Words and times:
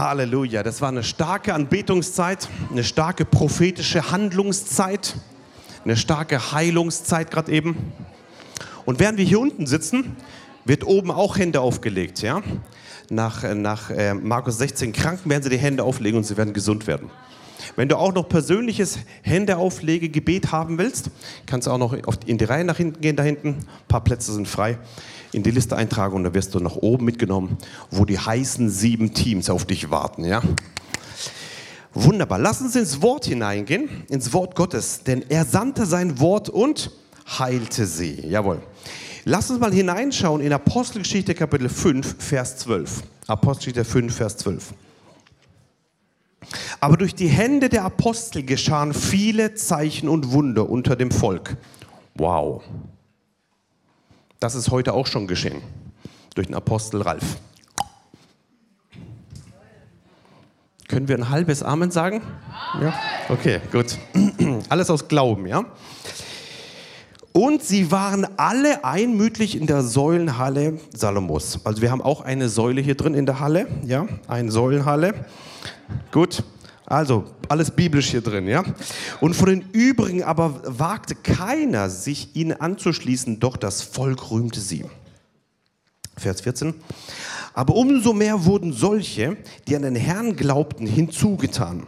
Halleluja, 0.00 0.62
das 0.62 0.80
war 0.80 0.88
eine 0.88 1.04
starke 1.04 1.52
Anbetungszeit, 1.52 2.48
eine 2.70 2.84
starke 2.84 3.26
prophetische 3.26 4.10
Handlungszeit, 4.10 5.14
eine 5.84 5.96
starke 5.96 6.52
Heilungszeit 6.52 7.30
gerade 7.30 7.52
eben. 7.52 7.92
Und 8.86 8.98
während 8.98 9.18
wir 9.18 9.26
hier 9.26 9.38
unten 9.38 9.66
sitzen, 9.66 10.16
wird 10.64 10.84
oben 10.84 11.10
auch 11.10 11.36
Hände 11.36 11.60
aufgelegt, 11.60 12.22
ja? 12.22 12.42
Nach, 13.10 13.42
nach 13.54 13.90
äh, 13.90 14.14
Markus 14.14 14.56
16 14.58 14.92
Kranken 14.92 15.28
werden 15.28 15.42
sie 15.42 15.50
die 15.50 15.58
Hände 15.58 15.82
auflegen 15.84 16.16
und 16.16 16.24
sie 16.24 16.36
werden 16.36 16.54
gesund 16.54 16.86
werden. 16.86 17.10
Wenn 17.76 17.88
du 17.88 17.96
auch 17.96 18.12
noch 18.14 18.28
persönliches 18.28 18.98
Händeauflege-Gebet 19.22 20.52
haben 20.52 20.78
willst, 20.78 21.10
kannst 21.46 21.66
du 21.66 21.70
auch 21.70 21.78
noch 21.78 21.94
in 22.26 22.38
die 22.38 22.44
Reihe 22.44 22.64
nach 22.64 22.76
hinten 22.76 23.00
gehen, 23.00 23.16
da 23.16 23.22
hinten. 23.22 23.48
Ein 23.48 23.66
paar 23.88 24.04
Plätze 24.04 24.32
sind 24.32 24.48
frei. 24.48 24.78
In 25.32 25.42
die 25.42 25.50
Liste 25.50 25.76
eintragen 25.76 26.16
und 26.16 26.24
dann 26.24 26.34
wirst 26.34 26.54
du 26.54 26.60
nach 26.60 26.76
oben 26.76 27.04
mitgenommen, 27.04 27.56
wo 27.90 28.04
die 28.04 28.18
heißen 28.18 28.68
sieben 28.68 29.14
Teams 29.14 29.48
auf 29.48 29.64
dich 29.64 29.90
warten, 29.90 30.24
ja? 30.24 30.42
Wunderbar. 31.92 32.38
Lass 32.38 32.60
uns 32.60 32.76
ins 32.76 33.02
Wort 33.02 33.26
hineingehen, 33.26 33.88
ins 34.08 34.32
Wort 34.32 34.54
Gottes, 34.54 35.02
denn 35.04 35.24
er 35.28 35.44
sandte 35.44 35.86
sein 35.86 36.20
Wort 36.20 36.48
und 36.48 36.90
heilte 37.38 37.86
sie. 37.86 38.26
Jawohl. 38.26 38.60
Lass 39.24 39.50
uns 39.50 39.60
mal 39.60 39.72
hineinschauen 39.72 40.40
in 40.40 40.52
Apostelgeschichte 40.52 41.34
Kapitel 41.34 41.68
5, 41.68 42.16
Vers 42.18 42.56
12. 42.58 43.02
Apostelgeschichte 43.26 43.84
5, 43.84 44.14
Vers 44.14 44.36
12. 44.38 44.72
Aber 46.80 46.96
durch 46.96 47.14
die 47.14 47.28
Hände 47.28 47.68
der 47.68 47.84
Apostel 47.84 48.42
geschahen 48.42 48.94
viele 48.94 49.54
Zeichen 49.54 50.08
und 50.08 50.32
Wunder 50.32 50.68
unter 50.68 50.96
dem 50.96 51.10
Volk. 51.10 51.56
Wow. 52.14 52.62
Das 54.40 54.54
ist 54.54 54.70
heute 54.70 54.94
auch 54.94 55.06
schon 55.06 55.26
geschehen. 55.26 55.62
Durch 56.34 56.46
den 56.46 56.56
Apostel 56.56 57.02
Ralf. 57.02 57.36
Können 60.88 61.06
wir 61.06 61.16
ein 61.16 61.28
halbes 61.28 61.62
Amen 61.62 61.90
sagen? 61.90 62.20
Ja? 62.80 62.94
Okay, 63.28 63.60
gut. 63.70 63.96
Alles 64.68 64.90
aus 64.90 65.06
Glauben, 65.06 65.46
ja? 65.46 65.64
Und 67.32 67.62
sie 67.62 67.92
waren 67.92 68.26
alle 68.36 68.84
einmütig 68.84 69.56
in 69.56 69.68
der 69.68 69.82
Säulenhalle 69.82 70.80
Salomos. 70.92 71.60
Also 71.64 71.80
wir 71.80 71.92
haben 71.92 72.02
auch 72.02 72.22
eine 72.22 72.48
Säule 72.48 72.80
hier 72.80 72.96
drin 72.96 73.14
in 73.14 73.24
der 73.24 73.38
Halle, 73.38 73.68
ja, 73.84 74.08
eine 74.26 74.50
Säulenhalle. 74.50 75.14
Gut, 76.10 76.42
also 76.86 77.24
alles 77.48 77.70
biblisch 77.70 78.10
hier 78.10 78.20
drin, 78.20 78.48
ja. 78.48 78.64
Und 79.20 79.34
von 79.34 79.48
den 79.48 79.64
übrigen 79.72 80.22
aber 80.22 80.60
wagte 80.64 81.14
keiner, 81.14 81.88
sich 81.88 82.34
ihnen 82.34 82.60
anzuschließen, 82.60 83.38
doch 83.38 83.56
das 83.56 83.82
Volk 83.82 84.30
rühmte 84.30 84.60
sie. 84.60 84.84
Vers 86.16 86.40
14. 86.40 86.74
Aber 87.54 87.76
umso 87.76 88.12
mehr 88.12 88.44
wurden 88.44 88.72
solche, 88.72 89.36
die 89.68 89.76
an 89.76 89.82
den 89.82 89.94
Herrn 89.94 90.36
glaubten, 90.36 90.86
hinzugetan. 90.86 91.86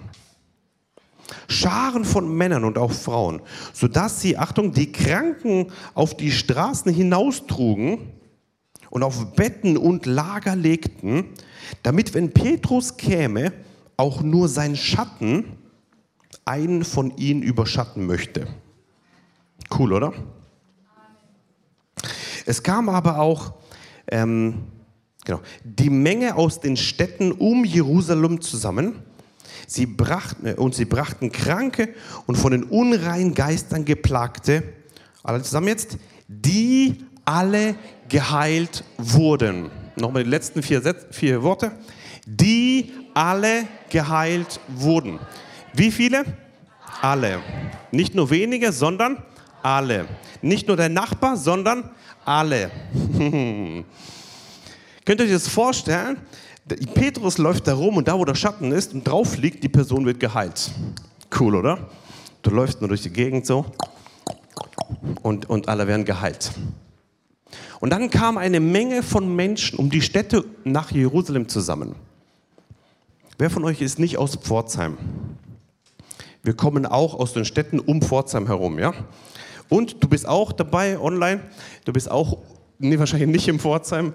Scharen 1.49 2.05
von 2.05 2.35
Männern 2.35 2.65
und 2.65 2.79
auch 2.79 2.93
Frauen, 2.93 3.43
sodass 3.73 4.21
sie, 4.21 4.39
Achtung, 4.39 4.73
die 4.73 4.93
Kranken 4.93 5.73
auf 5.95 6.17
die 6.17 6.31
Straßen 6.31 6.93
hinaustrugen 6.93 7.99
und 8.93 9.03
auf 9.03 9.35
Betten 9.35 9.79
und 9.79 10.05
Lager 10.05 10.55
legten, 10.55 11.25
damit, 11.83 12.13
wenn 12.13 12.35
Petrus 12.35 12.99
käme, 12.99 13.55
auch 13.97 14.21
nur 14.21 14.51
sein 14.51 14.77
Schatten 14.77 15.57
einen 16.45 16.85
von 16.85 17.17
ihnen 17.17 17.43
überschatten 17.43 18.05
möchte. 18.05 18.47
Cool, 19.79 19.95
oder? 19.95 20.13
Es 22.45 22.63
kam 22.63 22.91
aber 22.91 23.19
auch 23.19 23.55
ähm, 24.09 24.65
genau, 25.25 25.41
die 25.65 25.89
Menge 25.89 26.37
aus 26.37 26.61
den 26.61 26.77
Städten 26.77 27.33
um 27.33 27.65
Jerusalem 27.65 28.43
zusammen 28.43 28.97
Sie 29.67 29.87
brachten, 29.87 30.47
äh, 30.47 30.55
und 30.55 30.75
sie 30.75 30.85
brachten 30.85 31.33
Kranke 31.33 31.95
und 32.27 32.37
von 32.37 32.53
den 32.53 32.65
unreinen 32.65 33.33
Geistern 33.33 33.87
geplagte, 33.87 34.65
alle 35.23 35.43
zusammen 35.43 35.69
jetzt, 35.69 35.97
die 36.29 37.07
alle 37.25 37.77
geheilt 38.13 38.85
wurden. 38.99 39.71
Nochmal 39.97 40.23
die 40.25 40.31
letzten 40.31 40.63
vier, 40.63 40.83
vier 41.11 41.43
Worte. 41.43 41.73
Die 42.27 42.93
alle 43.15 43.67
geheilt 43.89 44.61
wurden. 44.69 45.19
Wie 45.73 45.91
viele? 45.91 46.25
Alle. 47.01 47.41
Nicht 47.91 48.15
nur 48.15 48.29
wenige, 48.29 48.71
sondern 48.71 49.23
alle. 49.63 50.07
Nicht 50.43 50.69
nur 50.69 50.77
der 50.77 50.91
Nachbar, 50.91 51.39
sondern 51.39 51.91
alle. 52.27 52.71
Könnt 55.05 55.21
ihr 55.21 55.25
euch 55.25 55.33
das 55.33 55.49
vorstellen? 55.49 56.19
Petrus 56.95 57.39
läuft 57.39 57.67
da 57.67 57.75
rum 57.75 57.97
und 57.97 58.07
da, 58.09 58.19
wo 58.19 58.27
der 58.27 58.35
Schatten 58.35 58.73
ist 58.73 58.93
und 58.93 59.05
drauf 59.05 59.39
liegt, 59.39 59.65
die 59.65 59.71
Person 59.71 60.05
wird 60.05 60.21
geheilt. 60.21 60.71
Cool, 61.41 61.57
oder? 61.57 61.89
Du 62.43 62.51
läufst 62.51 62.81
nur 62.83 62.89
durch 62.89 63.03
die 63.03 63.11
Gegend 63.11 63.47
so 63.47 63.65
und, 65.23 65.49
und 65.49 65.69
alle 65.69 65.87
werden 65.87 66.05
geheilt. 66.05 66.53
Und 67.83 67.91
dann 67.91 68.11
kam 68.11 68.39
eine 68.39 68.61
Menge 68.61 69.03
von 69.03 69.35
Menschen 69.35 69.77
um 69.77 69.91
die 69.91 70.03
Städte 70.03 70.45
nach 70.63 70.93
Jerusalem 70.93 71.49
zusammen. 71.49 71.97
Wer 73.39 73.51
von 73.51 73.65
euch 73.65 73.81
ist 73.81 73.99
nicht 73.99 74.19
aus 74.19 74.37
Pforzheim? 74.37 74.97
Wir 76.45 76.55
kommen 76.55 76.87
auch 76.87 77.13
aus 77.15 77.33
den 77.33 77.45
Städten 77.45 77.81
um 77.81 78.01
Pforzheim 78.01 78.47
herum, 78.47 78.79
ja? 78.79 78.95
Und 79.69 80.01
du 80.01 80.09
bist 80.09 80.29
auch 80.29 80.53
dabei 80.53 80.97
online, 80.97 81.41
du 81.85 81.93
bist 81.93 82.09
auch, 82.09 82.39
nee, 82.83 82.99
wahrscheinlich 82.99 83.29
nicht 83.29 83.49
im 83.49 83.59
Pforzheim, 83.59 84.13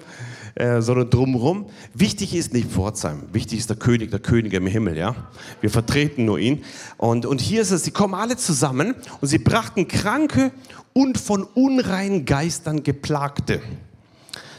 äh, 0.55 0.81
sondern 0.81 1.09
drumherum. 1.09 1.67
Wichtig 1.93 2.35
ist 2.35 2.53
nicht 2.53 2.69
Pforzheim, 2.69 3.23
wichtig 3.31 3.59
ist 3.59 3.69
der 3.69 3.77
König, 3.77 4.11
der 4.11 4.19
König 4.19 4.53
im 4.53 4.67
Himmel, 4.67 4.97
ja. 4.97 5.15
Wir 5.61 5.69
vertreten 5.69 6.25
nur 6.25 6.37
ihn. 6.39 6.63
Und, 6.97 7.25
und 7.25 7.41
hier 7.41 7.61
ist 7.61 7.71
es, 7.71 7.83
sie 7.83 7.91
kommen 7.91 8.13
alle 8.13 8.37
zusammen 8.37 8.95
und 9.21 9.27
sie 9.27 9.39
brachten 9.39 9.87
Kranke 9.87 10.51
und 10.93 11.17
von 11.17 11.43
unreinen 11.43 12.25
Geistern 12.25 12.83
Geplagte. 12.83 13.61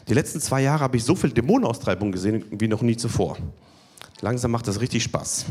Die 0.09 0.15
letzten 0.15 0.41
zwei 0.41 0.63
Jahre 0.63 0.81
habe 0.81 0.97
ich 0.97 1.05
so 1.05 1.15
viel 1.15 1.31
Dämonenaustreibung 1.31 2.13
gesehen 2.13 2.45
wie 2.51 2.69
noch 2.69 2.83
nie 2.83 2.97
zuvor. 2.97 3.37
Langsam 4.21 4.51
macht 4.51 4.67
das 4.67 4.81
richtig 4.81 5.03
Spaß. 5.03 5.47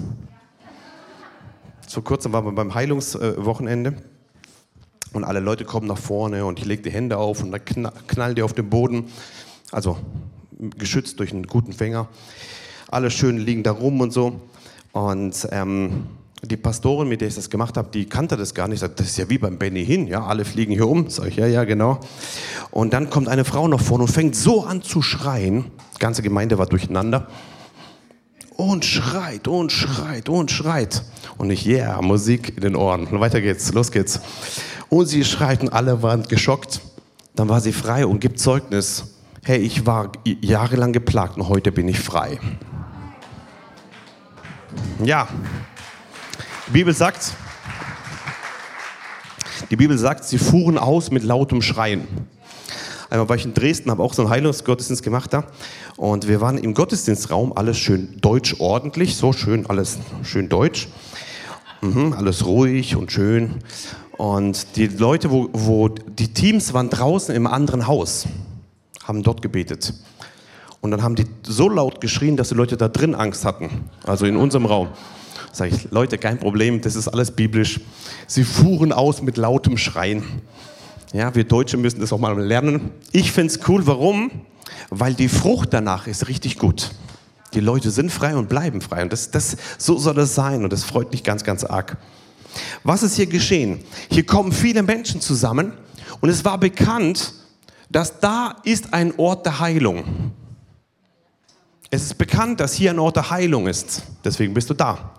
Vor 1.87 2.03
kurzem 2.03 2.33
waren 2.33 2.45
wir 2.45 2.51
beim 2.51 2.73
Heilungswochenende 2.73 3.93
und 5.17 5.23
alle 5.23 5.39
Leute 5.39 5.65
kommen 5.65 5.87
nach 5.87 5.97
vorne 5.97 6.45
und 6.45 6.59
ich 6.59 6.65
lege 6.65 6.83
die 6.83 6.91
Hände 6.91 7.17
auf 7.17 7.43
und 7.43 7.51
dann 7.51 7.61
knallen 8.07 8.35
die 8.35 8.43
auf 8.43 8.53
den 8.53 8.69
Boden. 8.69 9.05
Also 9.71 9.97
geschützt 10.77 11.19
durch 11.19 11.33
einen 11.33 11.47
guten 11.47 11.73
Fänger. 11.73 12.07
Alle 12.87 13.11
schön 13.11 13.37
liegen 13.37 13.63
da 13.63 13.71
rum 13.71 13.99
und 13.99 14.13
so. 14.13 14.39
Und 14.93 15.47
ähm, 15.51 16.05
die 16.43 16.57
Pastorin, 16.57 17.09
mit 17.09 17.21
der 17.21 17.27
ich 17.27 17.35
das 17.35 17.49
gemacht 17.49 17.77
habe, 17.77 17.89
die 17.91 18.05
kannte 18.05 18.37
das 18.37 18.53
gar 18.53 18.67
nicht. 18.67 18.79
Sagt, 18.79 18.99
das 18.99 19.07
ist 19.07 19.17
ja 19.17 19.29
wie 19.29 19.37
beim 19.37 19.57
Benny 19.57 19.85
hin, 19.85 20.07
ja, 20.07 20.25
alle 20.25 20.45
fliegen 20.45 20.71
hier 20.71 20.87
um. 20.87 21.09
Sag 21.09 21.27
ich, 21.27 21.35
ja, 21.35 21.47
ja, 21.47 21.63
genau. 21.63 21.99
Und 22.71 22.93
dann 22.93 23.09
kommt 23.09 23.27
eine 23.27 23.43
Frau 23.43 23.67
nach 23.67 23.81
vorne 23.81 24.03
und 24.05 24.11
fängt 24.11 24.35
so 24.35 24.63
an 24.63 24.81
zu 24.81 25.01
schreien. 25.01 25.65
Die 25.95 25.99
ganze 25.99 26.21
Gemeinde 26.21 26.57
war 26.57 26.67
durcheinander. 26.67 27.27
Und 28.57 28.83
schreit 28.83 29.47
und 29.47 29.71
schreit 29.71 30.29
und 30.29 30.51
schreit. 30.51 31.03
Und 31.37 31.49
ich, 31.51 31.65
yeah, 31.65 32.01
Musik 32.01 32.53
in 32.55 32.61
den 32.61 32.75
Ohren. 32.75 33.07
Und 33.07 33.19
weiter 33.19 33.39
geht's, 33.39 33.71
los 33.71 33.91
geht's. 33.91 34.19
Und 34.89 35.05
sie 35.05 35.23
schreit 35.23 35.61
und 35.61 35.69
alle 35.69 36.01
waren 36.01 36.23
geschockt. 36.23 36.81
Dann 37.35 37.49
war 37.49 37.61
sie 37.61 37.71
frei 37.71 38.05
und 38.05 38.19
gibt 38.19 38.39
Zeugnis 38.39 39.17
hey, 39.47 39.59
ich 39.59 39.85
war 39.85 40.11
jahrelang 40.25 40.91
geplagt 40.91 41.37
und 41.37 41.47
heute 41.47 41.71
bin 41.71 41.87
ich 41.87 42.01
frei. 42.01 42.37
Ja, 45.01 45.29
die 46.67 46.71
Bibel 46.71 46.93
sagt, 46.93 47.31
die 49.71 49.77
Bibel 49.77 49.97
sagt, 49.97 50.25
sie 50.25 50.37
fuhren 50.37 50.77
aus 50.77 51.11
mit 51.11 51.23
lautem 51.23 51.61
Schreien. 51.61 52.05
Einmal 53.09 53.29
war 53.29 53.35
ich 53.35 53.45
in 53.45 53.53
Dresden, 53.53 53.89
habe 53.89 54.03
auch 54.03 54.13
so 54.13 54.23
einen 54.23 54.31
Heilungsgottesdienst 54.31 55.03
gemacht 55.03 55.33
da. 55.33 55.45
Und 55.95 56.27
wir 56.27 56.41
waren 56.41 56.57
im 56.57 56.73
Gottesdienstraum, 56.73 57.53
alles 57.53 57.77
schön 57.77 58.19
deutsch 58.21 58.55
ordentlich, 58.59 59.15
so 59.15 59.33
schön, 59.33 59.65
alles 59.67 59.97
schön 60.23 60.49
deutsch. 60.49 60.87
Mhm, 61.81 62.13
alles 62.13 62.45
ruhig 62.45 62.95
und 62.95 63.11
schön. 63.11 63.55
Und 64.17 64.75
die 64.75 64.87
Leute, 64.87 65.31
wo, 65.31 65.49
wo 65.53 65.89
die 65.89 66.33
Teams 66.33 66.73
waren 66.73 66.89
draußen 66.89 67.33
im 67.35 67.47
anderen 67.47 67.87
Haus 67.87 68.25
haben 69.07 69.23
dort 69.23 69.41
gebetet. 69.41 69.93
Und 70.81 70.91
dann 70.91 71.01
haben 71.01 71.15
die 71.15 71.25
so 71.43 71.69
laut 71.69 72.01
geschrien, 72.01 72.35
dass 72.37 72.49
die 72.49 72.55
Leute 72.55 72.77
da 72.77 72.87
drin 72.87 73.15
Angst 73.15 73.45
hatten, 73.45 73.89
also 74.03 74.25
in 74.25 74.35
unserem 74.35 74.65
Raum. 74.65 74.89
Sag 75.51 75.71
ich, 75.71 75.89
Leute, 75.91 76.17
kein 76.17 76.37
Problem, 76.39 76.81
das 76.81 76.95
ist 76.95 77.07
alles 77.07 77.31
biblisch. 77.31 77.79
Sie 78.27 78.43
fuhren 78.43 78.91
aus 78.91 79.21
mit 79.21 79.37
lautem 79.37 79.77
Schreien. 79.77 80.23
Ja, 81.13 81.33
wir 81.33 81.45
Deutsche 81.45 81.77
müssen 81.77 82.01
das 82.01 82.11
auch 82.11 82.19
mal 82.19 82.37
lernen. 82.39 82.91
Ich 83.11 83.31
finde 83.31 83.53
es 83.53 83.67
cool, 83.67 83.87
warum? 83.87 84.29
Weil 84.89 85.13
die 85.13 85.29
Frucht 85.29 85.73
danach 85.73 86.07
ist 86.07 86.27
richtig 86.27 86.59
gut. 86.59 86.91
Die 87.53 87.61
Leute 87.61 87.91
sind 87.91 88.11
frei 88.11 88.35
und 88.35 88.49
bleiben 88.49 88.81
frei. 88.81 89.03
Und 89.03 89.13
das, 89.13 89.31
das, 89.31 89.55
so 89.77 89.97
soll 89.97 90.19
es 90.19 90.35
sein. 90.35 90.63
Und 90.63 90.73
das 90.73 90.83
freut 90.83 91.11
mich 91.11 91.23
ganz, 91.23 91.43
ganz 91.43 91.63
arg. 91.63 91.97
Was 92.83 93.03
ist 93.03 93.15
hier 93.15 93.27
geschehen? 93.27 93.79
Hier 94.09 94.25
kommen 94.25 94.51
viele 94.51 94.83
Menschen 94.83 95.21
zusammen. 95.21 95.73
Und 96.19 96.29
es 96.29 96.43
war 96.43 96.57
bekannt, 96.57 97.33
dass 97.89 98.19
da 98.19 98.55
ist 98.63 98.93
ein 98.93 99.13
Ort 99.17 99.45
der 99.45 99.59
Heilung. 99.59 100.33
Es 101.89 102.03
ist 102.03 102.17
bekannt, 102.17 102.59
dass 102.59 102.73
hier 102.73 102.91
ein 102.91 102.99
Ort 102.99 103.15
der 103.15 103.29
Heilung 103.29 103.67
ist. 103.67 104.03
Deswegen 104.25 104.53
bist 104.53 104.69
du 104.69 104.73
da. 104.73 105.13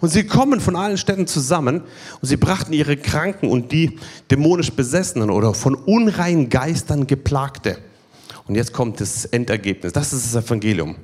Und 0.00 0.10
sie 0.10 0.24
kommen 0.24 0.60
von 0.60 0.76
allen 0.76 0.98
Städten 0.98 1.26
zusammen 1.26 1.82
und 2.20 2.28
sie 2.28 2.36
brachten 2.36 2.72
ihre 2.72 2.96
Kranken 2.96 3.50
und 3.50 3.72
die 3.72 3.98
dämonisch 4.30 4.72
Besessenen 4.72 5.30
oder 5.30 5.54
von 5.54 5.74
unreinen 5.74 6.48
Geistern 6.48 7.06
geplagte. 7.06 7.78
Und 8.46 8.54
jetzt 8.54 8.72
kommt 8.72 9.00
das 9.00 9.24
Endergebnis. 9.26 9.92
Das 9.92 10.12
ist 10.12 10.34
das 10.34 10.44
Evangelium. 10.44 10.96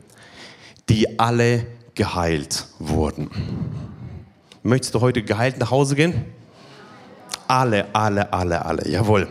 Die 0.89 1.19
alle 1.19 1.67
geheilt 1.95 2.67
wurden. 2.79 3.31
Möchtest 4.63 4.95
du 4.95 5.01
heute 5.01 5.23
geheilt 5.23 5.59
nach 5.59 5.71
Hause 5.71 5.95
gehen? 5.95 6.25
Alle, 7.47 7.95
alle, 7.95 8.33
alle, 8.33 8.65
alle. 8.65 8.89
Jawohl. 8.89 9.29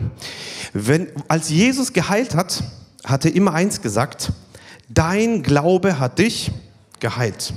Wenn, 0.72 1.08
als 1.26 1.50
Jesus 1.50 1.92
geheilt 1.92 2.34
hat, 2.34 2.62
hat 3.04 3.24
er 3.24 3.34
immer 3.34 3.52
eins 3.52 3.82
gesagt: 3.82 4.32
Dein 4.88 5.42
Glaube 5.42 5.98
hat 5.98 6.18
dich 6.18 6.52
geheilt. 7.00 7.52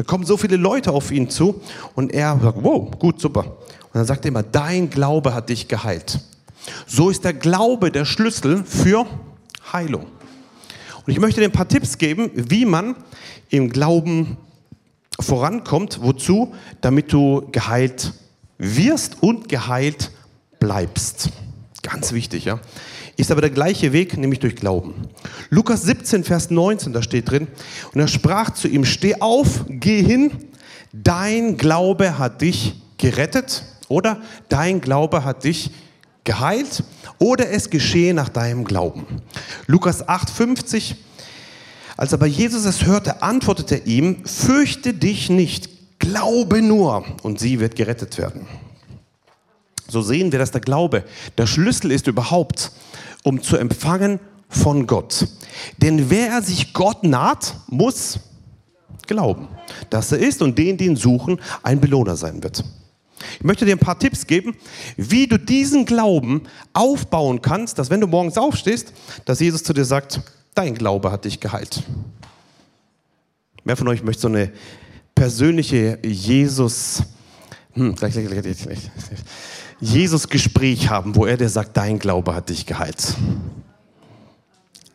Da 0.00 0.04
kommen 0.04 0.24
so 0.24 0.38
viele 0.38 0.56
Leute 0.56 0.92
auf 0.92 1.10
ihn 1.10 1.28
zu 1.28 1.60
und 1.94 2.10
er 2.10 2.40
sagt, 2.40 2.64
wow, 2.64 2.90
gut, 2.98 3.20
super. 3.20 3.44
Und 3.44 3.92
dann 3.92 4.06
sagt 4.06 4.24
er 4.24 4.30
immer, 4.30 4.42
dein 4.42 4.88
Glaube 4.88 5.34
hat 5.34 5.50
dich 5.50 5.68
geheilt. 5.68 6.20
So 6.86 7.10
ist 7.10 7.22
der 7.22 7.34
Glaube 7.34 7.90
der 7.90 8.06
Schlüssel 8.06 8.64
für 8.64 9.04
Heilung. 9.74 10.06
Und 11.04 11.12
ich 11.12 11.20
möchte 11.20 11.42
dir 11.42 11.48
ein 11.48 11.52
paar 11.52 11.68
Tipps 11.68 11.98
geben, 11.98 12.30
wie 12.34 12.64
man 12.64 12.96
im 13.50 13.68
Glauben 13.68 14.38
vorankommt. 15.20 16.00
Wozu? 16.00 16.54
Damit 16.80 17.12
du 17.12 17.46
geheilt 17.52 18.14
wirst 18.56 19.22
und 19.22 19.50
geheilt 19.50 20.12
bleibst. 20.60 21.28
Ganz 21.82 22.14
wichtig, 22.14 22.46
ja. 22.46 22.58
Ist 23.20 23.30
aber 23.30 23.42
der 23.42 23.50
gleiche 23.50 23.92
Weg, 23.92 24.16
nämlich 24.16 24.40
durch 24.40 24.56
Glauben. 24.56 24.94
Lukas 25.50 25.82
17, 25.82 26.24
Vers 26.24 26.48
19, 26.48 26.94
da 26.94 27.02
steht 27.02 27.30
drin, 27.30 27.48
und 27.92 28.00
er 28.00 28.08
sprach 28.08 28.48
zu 28.48 28.66
ihm, 28.66 28.86
steh 28.86 29.20
auf, 29.20 29.66
geh 29.68 30.02
hin, 30.02 30.30
dein 30.94 31.58
Glaube 31.58 32.16
hat 32.16 32.40
dich 32.40 32.80
gerettet 32.96 33.62
oder 33.88 34.22
dein 34.48 34.80
Glaube 34.80 35.22
hat 35.22 35.44
dich 35.44 35.70
geheilt 36.24 36.82
oder 37.18 37.50
es 37.50 37.68
geschehe 37.68 38.14
nach 38.14 38.30
deinem 38.30 38.64
Glauben. 38.64 39.04
Lukas 39.66 40.08
8, 40.08 40.30
50, 40.30 40.96
als 41.98 42.14
aber 42.14 42.24
Jesus 42.24 42.64
es 42.64 42.86
hörte, 42.86 43.22
antwortete 43.22 43.74
er 43.74 43.86
ihm, 43.86 44.24
fürchte 44.24 44.94
dich 44.94 45.28
nicht, 45.28 45.68
glaube 45.98 46.62
nur 46.62 47.04
und 47.22 47.38
sie 47.38 47.60
wird 47.60 47.76
gerettet 47.76 48.16
werden. 48.16 48.46
So 49.90 50.02
sehen 50.02 50.32
wir, 50.32 50.38
dass 50.38 50.50
der 50.50 50.60
Glaube 50.60 51.04
der 51.36 51.46
Schlüssel 51.46 51.90
ist 51.90 52.06
überhaupt, 52.06 52.72
um 53.24 53.42
zu 53.42 53.56
empfangen 53.56 54.20
von 54.48 54.86
Gott. 54.86 55.26
Denn 55.78 56.10
wer 56.10 56.42
sich 56.42 56.72
Gott 56.72 57.04
naht, 57.04 57.56
muss 57.68 58.20
glauben, 59.06 59.48
dass 59.90 60.12
er 60.12 60.18
ist 60.18 60.42
und 60.42 60.56
den, 60.58 60.76
die 60.76 60.86
ihn 60.86 60.96
suchen, 60.96 61.40
ein 61.62 61.80
Belohner 61.80 62.16
sein 62.16 62.42
wird. 62.42 62.64
Ich 63.38 63.44
möchte 63.44 63.64
dir 63.64 63.72
ein 63.72 63.80
paar 63.80 63.98
Tipps 63.98 64.26
geben, 64.26 64.56
wie 64.96 65.26
du 65.26 65.38
diesen 65.38 65.84
Glauben 65.84 66.42
aufbauen 66.72 67.42
kannst, 67.42 67.78
dass 67.78 67.90
wenn 67.90 68.00
du 68.00 68.06
morgens 68.06 68.38
aufstehst, 68.38 68.92
dass 69.24 69.40
Jesus 69.40 69.62
zu 69.62 69.72
dir 69.72 69.84
sagt, 69.84 70.20
dein 70.54 70.74
Glaube 70.74 71.12
hat 71.12 71.24
dich 71.24 71.40
geheilt. 71.40 71.82
Wer 73.64 73.76
von 73.76 73.88
euch 73.88 74.02
möchte 74.02 74.22
so 74.22 74.28
eine 74.28 74.52
persönliche 75.14 75.98
Jesus, 76.02 77.02
hm, 77.74 77.94
gleich, 77.94 78.14
gleich, 78.14 78.26
gleich, 78.26 78.42
gleich, 78.42 78.64
gleich. 78.64 78.90
Jesus-Gespräch 79.80 80.90
haben, 80.90 81.16
wo 81.16 81.26
er 81.26 81.36
dir 81.36 81.48
sagt, 81.48 81.76
dein 81.76 81.98
Glaube 81.98 82.34
hat 82.34 82.50
dich 82.50 82.66
geheilt. 82.66 83.14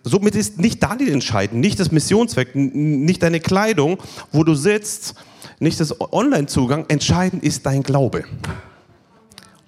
Somit 0.03 0.35
ist 0.35 0.59
nicht 0.59 0.83
Daniel 0.83 1.11
entscheidend, 1.11 1.59
nicht 1.59 1.79
das 1.79 1.91
Missionszweck, 1.91 2.55
nicht 2.55 3.23
deine 3.23 3.39
Kleidung, 3.39 3.97
wo 4.31 4.43
du 4.43 4.53
sitzt, 4.53 5.15
nicht 5.59 5.79
das 5.79 5.99
Online-Zugang. 5.99 6.85
Entscheidend 6.89 7.43
ist 7.43 7.65
dein 7.65 7.81
Glaube. 7.81 8.23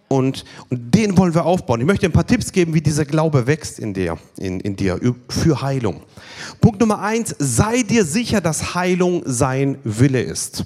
Und, 0.09 0.45
und, 0.69 0.95
den 0.95 1.17
wollen 1.17 1.33
wir 1.33 1.45
aufbauen. 1.45 1.81
Ich 1.81 1.87
möchte 1.87 2.05
ein 2.05 2.11
paar 2.11 2.27
Tipps 2.27 2.51
geben, 2.51 2.73
wie 2.73 2.81
dieser 2.81 3.03
Glaube 3.03 3.47
wächst 3.47 3.79
in 3.79 3.93
dir, 3.93 4.17
in, 4.37 4.59
in 4.59 4.75
dir 4.75 4.99
für 5.27 5.61
Heilung. 5.61 6.01
Punkt 6.61 6.79
Nummer 6.79 7.01
eins, 7.01 7.35
sei 7.39 7.81
dir 7.81 8.05
sicher, 8.05 8.39
dass 8.39 8.75
Heilung 8.75 9.23
sein 9.25 9.79
Wille 9.83 10.21
ist. 10.21 10.65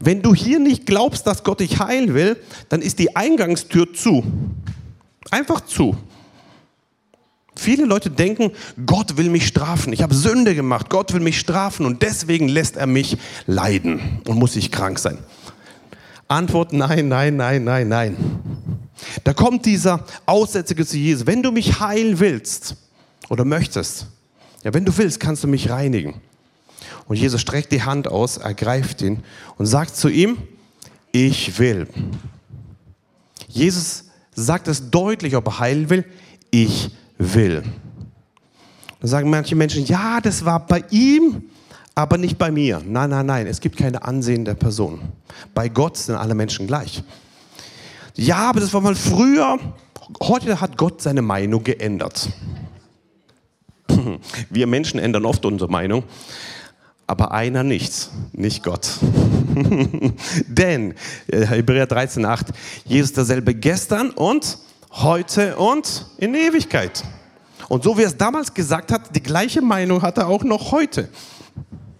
Wenn 0.00 0.22
du 0.22 0.34
hier 0.34 0.58
nicht 0.58 0.86
glaubst, 0.86 1.26
dass 1.26 1.44
Gott 1.44 1.60
dich 1.60 1.78
heilen 1.78 2.14
will, 2.14 2.36
dann 2.68 2.82
ist 2.82 2.98
die 2.98 3.16
Eingangstür 3.16 3.92
zu. 3.92 4.24
Einfach 5.30 5.60
zu. 5.62 5.96
Viele 7.54 7.86
Leute 7.86 8.10
denken, 8.10 8.52
Gott 8.86 9.16
will 9.16 9.30
mich 9.30 9.46
strafen. 9.48 9.92
Ich 9.92 10.02
habe 10.02 10.14
Sünde 10.14 10.54
gemacht. 10.54 10.88
Gott 10.90 11.12
will 11.12 11.20
mich 11.20 11.40
strafen 11.40 11.86
und 11.86 12.02
deswegen 12.02 12.48
lässt 12.48 12.76
er 12.76 12.86
mich 12.86 13.18
leiden 13.46 14.20
und 14.26 14.38
muss 14.38 14.54
ich 14.54 14.70
krank 14.70 14.98
sein. 14.98 15.18
Antwort 16.28 16.72
nein, 16.72 17.08
nein, 17.08 17.36
nein, 17.36 17.64
nein, 17.64 17.88
nein. 17.88 18.16
Da 19.24 19.32
kommt 19.32 19.66
dieser 19.66 20.04
Aussätzige 20.26 20.86
zu 20.86 20.96
Jesus. 20.96 21.26
Wenn 21.26 21.42
du 21.42 21.50
mich 21.50 21.80
heilen 21.80 22.20
willst 22.20 22.76
oder 23.28 23.44
möchtest, 23.44 24.06
ja, 24.62 24.72
wenn 24.72 24.84
du 24.84 24.96
willst, 24.96 25.18
kannst 25.18 25.42
du 25.42 25.48
mich 25.48 25.70
reinigen. 25.70 26.20
Und 27.06 27.16
Jesus 27.16 27.40
streckt 27.40 27.72
die 27.72 27.82
Hand 27.82 28.08
aus, 28.08 28.36
ergreift 28.36 29.02
ihn 29.02 29.22
und 29.56 29.66
sagt 29.66 29.96
zu 29.96 30.08
ihm, 30.08 30.38
ich 31.12 31.58
will. 31.58 31.86
Jesus 33.48 34.04
sagt 34.34 34.68
es 34.68 34.90
deutlich, 34.90 35.34
ob 35.36 35.46
er 35.46 35.58
heilen 35.58 35.90
will, 35.90 36.04
ich 36.50 36.90
will. 37.18 37.62
Dann 39.00 39.08
sagen 39.08 39.30
manche 39.30 39.56
Menschen, 39.56 39.84
ja, 39.86 40.20
das 40.20 40.44
war 40.44 40.66
bei 40.66 40.84
ihm, 40.90 41.44
aber 41.94 42.18
nicht 42.18 42.38
bei 42.38 42.50
mir. 42.50 42.82
Nein, 42.84 43.10
nein, 43.10 43.26
nein, 43.26 43.46
es 43.46 43.60
gibt 43.60 43.76
keine 43.76 44.02
Ansehen 44.02 44.44
der 44.44 44.54
Person. 44.54 45.00
Bei 45.54 45.68
Gott 45.68 45.96
sind 45.96 46.16
alle 46.16 46.34
Menschen 46.34 46.66
gleich. 46.66 47.02
Ja, 48.14 48.50
aber 48.50 48.60
das 48.60 48.72
war 48.72 48.80
mal 48.80 48.94
früher. 48.94 49.58
Heute 50.22 50.60
hat 50.60 50.76
Gott 50.76 51.02
seine 51.02 51.22
Meinung 51.22 51.62
geändert. 51.62 52.28
Wir 54.50 54.66
Menschen 54.66 54.98
ändern 54.98 55.24
oft 55.24 55.44
unsere 55.44 55.70
Meinung 55.70 56.04
aber 57.08 57.32
einer 57.32 57.64
nichts, 57.64 58.10
nicht 58.32 58.62
Gott. 58.62 58.90
Denn, 60.46 60.94
äh, 61.26 61.46
Hebräer 61.46 61.88
13,8, 61.88 62.48
Jesus 62.84 63.14
derselbe 63.14 63.54
gestern 63.54 64.10
und 64.10 64.58
heute 64.92 65.56
und 65.56 66.06
in 66.18 66.34
Ewigkeit. 66.34 67.02
Und 67.68 67.82
so 67.82 67.96
wie 67.96 68.02
er 68.02 68.08
es 68.08 68.16
damals 68.16 68.52
gesagt 68.52 68.92
hat, 68.92 69.16
die 69.16 69.22
gleiche 69.22 69.62
Meinung 69.62 70.02
hat 70.02 70.18
er 70.18 70.28
auch 70.28 70.44
noch 70.44 70.70
heute. 70.70 71.08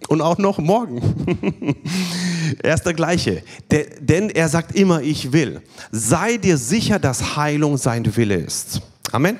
Und 0.09 0.21
auch 0.21 0.39
noch 0.39 0.59
morgen. 0.59 1.01
er 2.63 2.75
ist 2.75 2.85
der 2.85 2.95
gleiche. 2.95 3.43
Der, 3.71 3.87
denn 4.01 4.31
er 4.31 4.49
sagt 4.49 4.75
immer, 4.75 5.03
ich 5.03 5.33
will. 5.33 5.63
Sei 5.91 6.37
dir 6.37 6.59
sicher, 6.59 6.99
dass 6.99 7.37
Heilung 7.37 7.79
sein 7.79 8.17
Wille 8.17 8.37
ist. 8.37 8.81
Amen. 9.13 9.39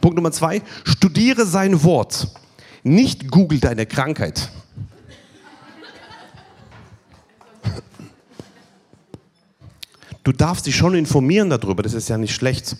Punkt 0.00 0.16
Nummer 0.16 0.32
zwei, 0.32 0.62
studiere 0.84 1.46
sein 1.46 1.82
Wort. 1.82 2.28
Nicht 2.82 3.30
google 3.30 3.60
deine 3.60 3.86
Krankheit. 3.86 4.50
Du 10.24 10.32
darfst 10.32 10.66
dich 10.66 10.76
schon 10.76 10.94
informieren 10.94 11.50
darüber, 11.50 11.82
das 11.82 11.94
ist 11.94 12.08
ja 12.08 12.16
nicht 12.16 12.34
schlecht. 12.34 12.76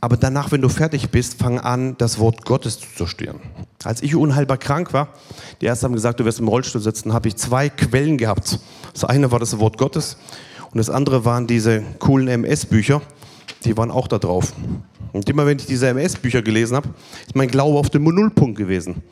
Aber 0.00 0.16
danach, 0.16 0.52
wenn 0.52 0.60
du 0.60 0.68
fertig 0.68 1.10
bist, 1.10 1.38
fang 1.38 1.58
an, 1.58 1.96
das 1.98 2.18
Wort 2.18 2.44
Gottes 2.44 2.78
zu 2.78 3.06
studieren. 3.06 3.40
Als 3.84 4.02
ich 4.02 4.14
unheilbar 4.14 4.58
krank 4.58 4.92
war, 4.92 5.08
die 5.60 5.66
ersten 5.66 5.86
haben 5.86 5.94
gesagt, 5.94 6.20
du 6.20 6.24
wirst 6.24 6.40
im 6.40 6.48
Rollstuhl 6.48 6.80
sitzen, 6.80 7.12
habe 7.12 7.28
ich 7.28 7.36
zwei 7.36 7.68
Quellen 7.68 8.18
gehabt. 8.18 8.58
Das 8.92 9.04
eine 9.04 9.30
war 9.32 9.38
das 9.38 9.58
Wort 9.58 9.78
Gottes 9.78 10.16
und 10.70 10.78
das 10.78 10.90
andere 10.90 11.24
waren 11.24 11.46
diese 11.46 11.82
coolen 11.98 12.28
MS-Bücher, 12.28 13.00
die 13.64 13.76
waren 13.76 13.90
auch 13.90 14.08
da 14.08 14.18
drauf. 14.18 14.52
Und 15.12 15.28
immer 15.28 15.46
wenn 15.46 15.58
ich 15.58 15.66
diese 15.66 15.88
MS-Bücher 15.88 16.42
gelesen 16.42 16.76
habe, 16.76 16.88
ist 17.26 17.36
mein 17.36 17.48
Glaube 17.48 17.78
auf 17.78 17.88
dem 17.88 18.04
Nullpunkt 18.04 18.58
gewesen. 18.58 19.02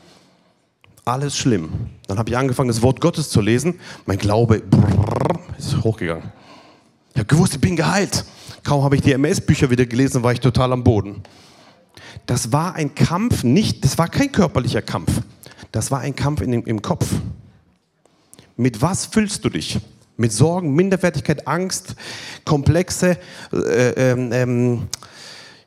Alles 1.05 1.37
schlimm. 1.37 1.71
Dann 2.07 2.19
habe 2.19 2.31
ich 2.31 2.37
angefangen, 2.37 2.69
das 2.69 2.83
Wort 2.83 3.01
Gottes 3.01 3.29
zu 3.29 3.41
lesen. 3.41 3.81
Mein 4.05 4.19
Glaube 4.19 4.61
brrr, 4.61 5.41
ist 5.59 5.83
hochgegangen. 5.83 6.33
Ich 7.13 7.19
habe 7.19 7.27
gewusst, 7.27 7.55
ich 7.55 7.61
bin 7.61 7.77
geheilt. 7.77 8.25
Kaum 8.65 8.85
habe 8.85 8.97
ich 8.97 9.03
die 9.03 9.13
MS-Bücher 9.13 9.71
wieder 9.71 9.87
gelesen, 9.87 10.23
war 10.23 10.33
ich 10.33 10.41
total 10.41 10.73
am 10.73 10.85
Boden. 10.85 11.23
Das 12.27 12.53
war 12.53 12.75
ein 12.75 12.95
Kampf, 12.95 13.43
nicht, 13.45 13.85
das 13.85 13.99
war 13.99 14.09
kein 14.09 14.31
körperlicher 14.31 14.83
Kampf. 14.83 15.21
Das 15.73 15.91
war 15.91 16.01
ein 16.01 16.15
Kampf 16.15 16.41
in 16.41 16.53
im 16.53 16.83
Kopf. 16.83 17.07
Mit 18.57 18.81
was 18.81 19.07
füllst 19.07 19.45
du 19.45 19.49
dich? 19.49 19.81
Mit 20.17 20.33
Sorgen, 20.33 20.75
Minderwertigkeit, 20.75 21.49
Angst, 21.49 21.97
Komplexe, 22.45 23.19
äh, 23.53 24.11
ähm, 24.11 24.33
ähm, 24.33 24.89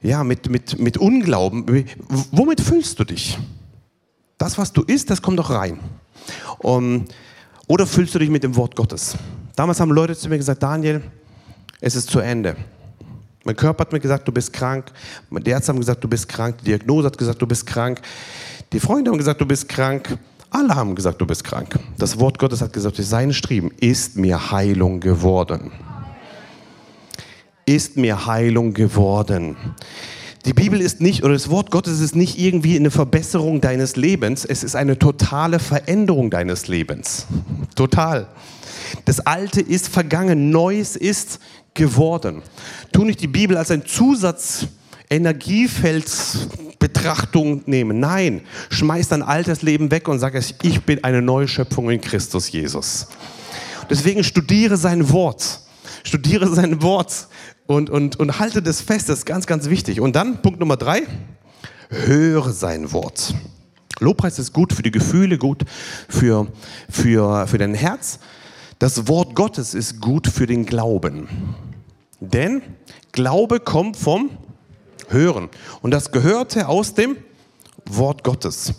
ja, 0.02 0.24
mit, 0.24 0.50
mit, 0.50 0.80
mit 0.80 0.98
Unglauben. 0.98 1.86
Womit 2.32 2.62
füllst 2.62 3.00
du 3.00 3.04
dich? 3.04 3.40
Das, 4.38 4.58
was 4.58 4.72
du 4.72 4.84
isst, 4.84 5.10
das 5.10 5.22
kommt 5.22 5.40
doch 5.40 5.50
rein. 5.50 5.80
Um, 6.60 7.06
oder 7.68 7.88
füllst 7.88 8.14
du 8.14 8.20
dich 8.20 8.30
mit 8.30 8.44
dem 8.44 8.56
Wort 8.56 8.76
Gottes? 8.76 9.16
Damals 9.56 9.80
haben 9.80 9.92
Leute 9.92 10.16
zu 10.16 10.30
mir 10.30 10.38
gesagt, 10.38 10.62
Daniel, 10.62 11.02
es 11.86 11.96
ist 11.96 12.10
zu 12.10 12.20
Ende. 12.20 12.56
Mein 13.44 13.56
Körper 13.56 13.82
hat 13.82 13.94
mir 13.94 14.00
gesagt, 14.00 14.28
du 14.28 14.32
bist 14.32 14.52
krank. 14.52 14.92
Die 15.30 15.52
Ärzte 15.52 15.72
haben 15.72 15.80
gesagt, 15.80 16.04
du 16.04 16.08
bist 16.08 16.28
krank. 16.28 16.58
Die 16.62 16.66
Diagnose 16.66 17.06
hat 17.06 17.16
gesagt, 17.16 17.40
du 17.40 17.46
bist 17.46 17.68
krank. 17.68 18.02
Die 18.74 18.80
Freunde 18.80 19.12
haben 19.12 19.20
gesagt, 19.20 19.40
du 19.40 19.46
bist 19.46 19.70
krank. 19.70 20.18
Alle 20.50 20.74
haben 20.74 20.96
gesagt, 20.96 21.22
du 21.22 21.28
bist 21.28 21.44
krank. 21.44 21.78
Das 22.00 22.20
Wort 22.20 22.40
Gottes 22.40 22.62
hat 22.62 22.74
gesagt, 22.74 22.98
durch 22.98 23.08
seine 23.08 23.36
Striemen 23.36 23.70
ist 23.80 24.18
mir 24.18 24.52
Heilung 24.52 25.00
geworden. 25.00 25.72
Ist 27.68 27.98
mir 27.98 28.26
Heilung 28.26 28.74
geworden. 28.74 29.56
Die 30.46 30.54
Bibel 30.54 30.82
ist 30.82 31.02
nicht, 31.02 31.24
oder 31.24 31.34
das 31.34 31.52
Wort 31.52 31.70
Gottes 31.70 32.00
ist 32.00 32.16
nicht 32.16 32.40
irgendwie 32.40 32.78
eine 32.78 32.90
Verbesserung 32.90 33.62
deines 33.62 33.96
Lebens, 33.96 34.44
es 34.44 34.64
ist 34.64 34.76
eine 34.76 34.98
totale 34.98 35.60
Veränderung 35.60 36.32
deines 36.32 36.68
Lebens. 36.68 37.28
Total. 37.76 38.28
Das 39.06 39.20
Alte 39.20 39.62
ist 39.62 39.88
vergangen, 39.88 40.50
Neues 40.50 40.96
ist 40.96 41.40
geworden. 41.76 42.42
Tu 42.92 43.06
nicht 43.06 43.22
die 43.22 43.28
Bibel 43.28 43.58
als 43.58 43.70
ein 43.70 43.86
Zusatz 43.86 44.66
Energiefeldsbetrachtung 45.10 47.64
nehmen. 47.68 48.00
Nein, 48.00 48.42
schmeiß 48.70 49.10
dein 49.10 49.22
altes 49.22 49.62
Leben 49.62 49.92
weg 49.92 50.08
und 50.08 50.18
sag, 50.20 50.34
ich 50.64 50.82
bin 50.82 51.04
eine 51.04 51.22
neue 51.22 51.48
Schöpfung 51.48 51.92
in 51.92 52.02
Christus 52.02 52.52
Jesus. 52.52 53.06
Deswegen 53.90 54.24
studiere 54.24 54.78
sein 54.78 55.12
Wort. 55.12 55.60
Studiere 56.04 56.48
sein 56.48 56.82
Wort 56.82 57.28
und, 57.68 57.90
und, 57.90 58.20
und 58.20 58.40
halte 58.40 58.62
das 58.62 58.82
fest, 58.82 59.10
das 59.10 59.20
ist 59.20 59.26
ganz, 59.26 59.48
ganz 59.48 59.70
wichtig. 59.70 60.02
Und 60.02 60.16
dann 60.16 60.42
Punkt 60.42 60.60
Nummer 60.60 60.78
drei, 60.78 61.04
höre 61.90 62.52
sein 62.52 62.92
Wort. 62.92 63.34
Lobpreis 64.00 64.40
ist 64.40 64.54
gut 64.54 64.74
für 64.74 64.84
die 64.84 64.92
Gefühle, 64.92 65.38
gut 65.38 65.64
für, 66.10 66.48
für, 66.90 67.48
für 67.48 67.58
dein 67.58 67.74
Herz. 67.74 68.20
Das 68.78 69.08
Wort 69.08 69.36
Gottes 69.36 69.74
ist 69.74 70.02
gut 70.02 70.28
für 70.28 70.48
den 70.48 70.66
Glauben. 70.66 71.30
Denn 72.20 72.62
Glaube 73.12 73.60
kommt 73.60 73.98
vom 73.98 74.32
Hören. 75.10 75.50
Und 75.82 75.92
das 75.92 76.12
gehörte 76.12 76.68
aus 76.68 76.94
dem 76.94 77.18
Wort 77.86 78.24
Gottes. 78.24 78.74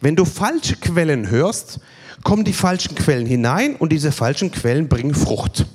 Wenn 0.00 0.16
du 0.16 0.24
falsche 0.24 0.76
Quellen 0.76 1.28
hörst, 1.30 1.80
kommen 2.22 2.44
die 2.44 2.52
falschen 2.52 2.94
Quellen 2.94 3.26
hinein 3.26 3.76
und 3.76 3.90
diese 3.90 4.12
falschen 4.12 4.50
Quellen 4.50 4.88
bringen 4.88 5.14
Frucht. 5.14 5.66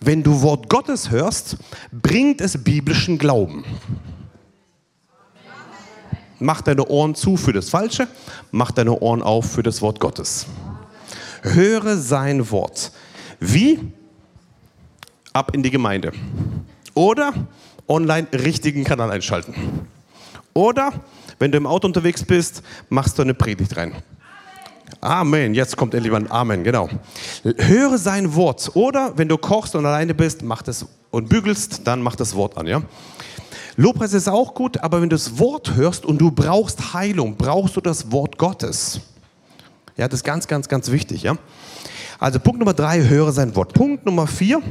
Wenn 0.00 0.22
du 0.22 0.42
Wort 0.42 0.68
Gottes 0.68 1.10
hörst, 1.10 1.56
bringt 1.92 2.40
es 2.40 2.62
biblischen 2.62 3.18
Glauben. 3.18 3.64
Mach 6.38 6.60
deine 6.60 6.86
Ohren 6.86 7.14
zu 7.14 7.36
für 7.36 7.52
das 7.52 7.70
Falsche, 7.70 8.08
mach 8.50 8.70
deine 8.70 8.98
Ohren 9.00 9.22
auf 9.22 9.52
für 9.52 9.62
das 9.62 9.80
Wort 9.80 10.00
Gottes. 10.00 10.46
Höre 11.42 11.96
sein 11.96 12.50
Wort. 12.50 12.92
Wie? 13.40 13.92
Ab 15.32 15.54
in 15.54 15.62
die 15.62 15.70
Gemeinde. 15.70 16.12
Oder 16.96 17.34
online 17.88 18.26
richtigen 18.32 18.82
Kanal 18.82 19.10
einschalten. 19.10 19.54
Oder 20.54 20.92
wenn 21.38 21.52
du 21.52 21.58
im 21.58 21.66
Auto 21.66 21.86
unterwegs 21.86 22.24
bist, 22.24 22.62
machst 22.88 23.18
du 23.18 23.22
eine 23.22 23.34
Predigt 23.34 23.76
rein. 23.76 23.92
Amen. 25.02 25.52
Jetzt 25.52 25.76
kommt 25.76 25.92
endlich 25.92 26.10
mal 26.10 26.22
ein 26.22 26.30
Amen, 26.30 26.64
genau. 26.64 26.88
Höre 27.44 27.98
sein 27.98 28.34
Wort. 28.34 28.70
Oder 28.74 29.12
wenn 29.18 29.28
du 29.28 29.36
kochst 29.36 29.74
und 29.74 29.84
alleine 29.84 30.14
bist, 30.14 30.42
mach 30.42 30.62
das 30.62 30.86
und 31.10 31.28
bügelst, 31.28 31.82
dann 31.84 32.00
mach 32.00 32.16
das 32.16 32.34
Wort 32.34 32.56
an, 32.56 32.66
ja. 32.66 32.80
Lobpreis 33.76 34.14
ist 34.14 34.26
auch 34.26 34.54
gut, 34.54 34.78
aber 34.78 35.02
wenn 35.02 35.10
du 35.10 35.16
das 35.16 35.38
Wort 35.38 35.74
hörst 35.74 36.06
und 36.06 36.18
du 36.18 36.30
brauchst 36.30 36.94
Heilung, 36.94 37.36
brauchst 37.36 37.76
du 37.76 37.82
das 37.82 38.10
Wort 38.10 38.38
Gottes. 38.38 39.00
Ja, 39.98 40.08
das 40.08 40.20
ist 40.20 40.24
ganz, 40.24 40.46
ganz, 40.46 40.66
ganz 40.66 40.90
wichtig, 40.90 41.24
ja. 41.24 41.36
Also 42.18 42.40
Punkt 42.40 42.58
Nummer 42.58 42.72
drei, 42.72 43.02
höre 43.02 43.32
sein 43.32 43.54
Wort. 43.54 43.74
Punkt 43.74 44.06
Nummer 44.06 44.26
vier, 44.26 44.62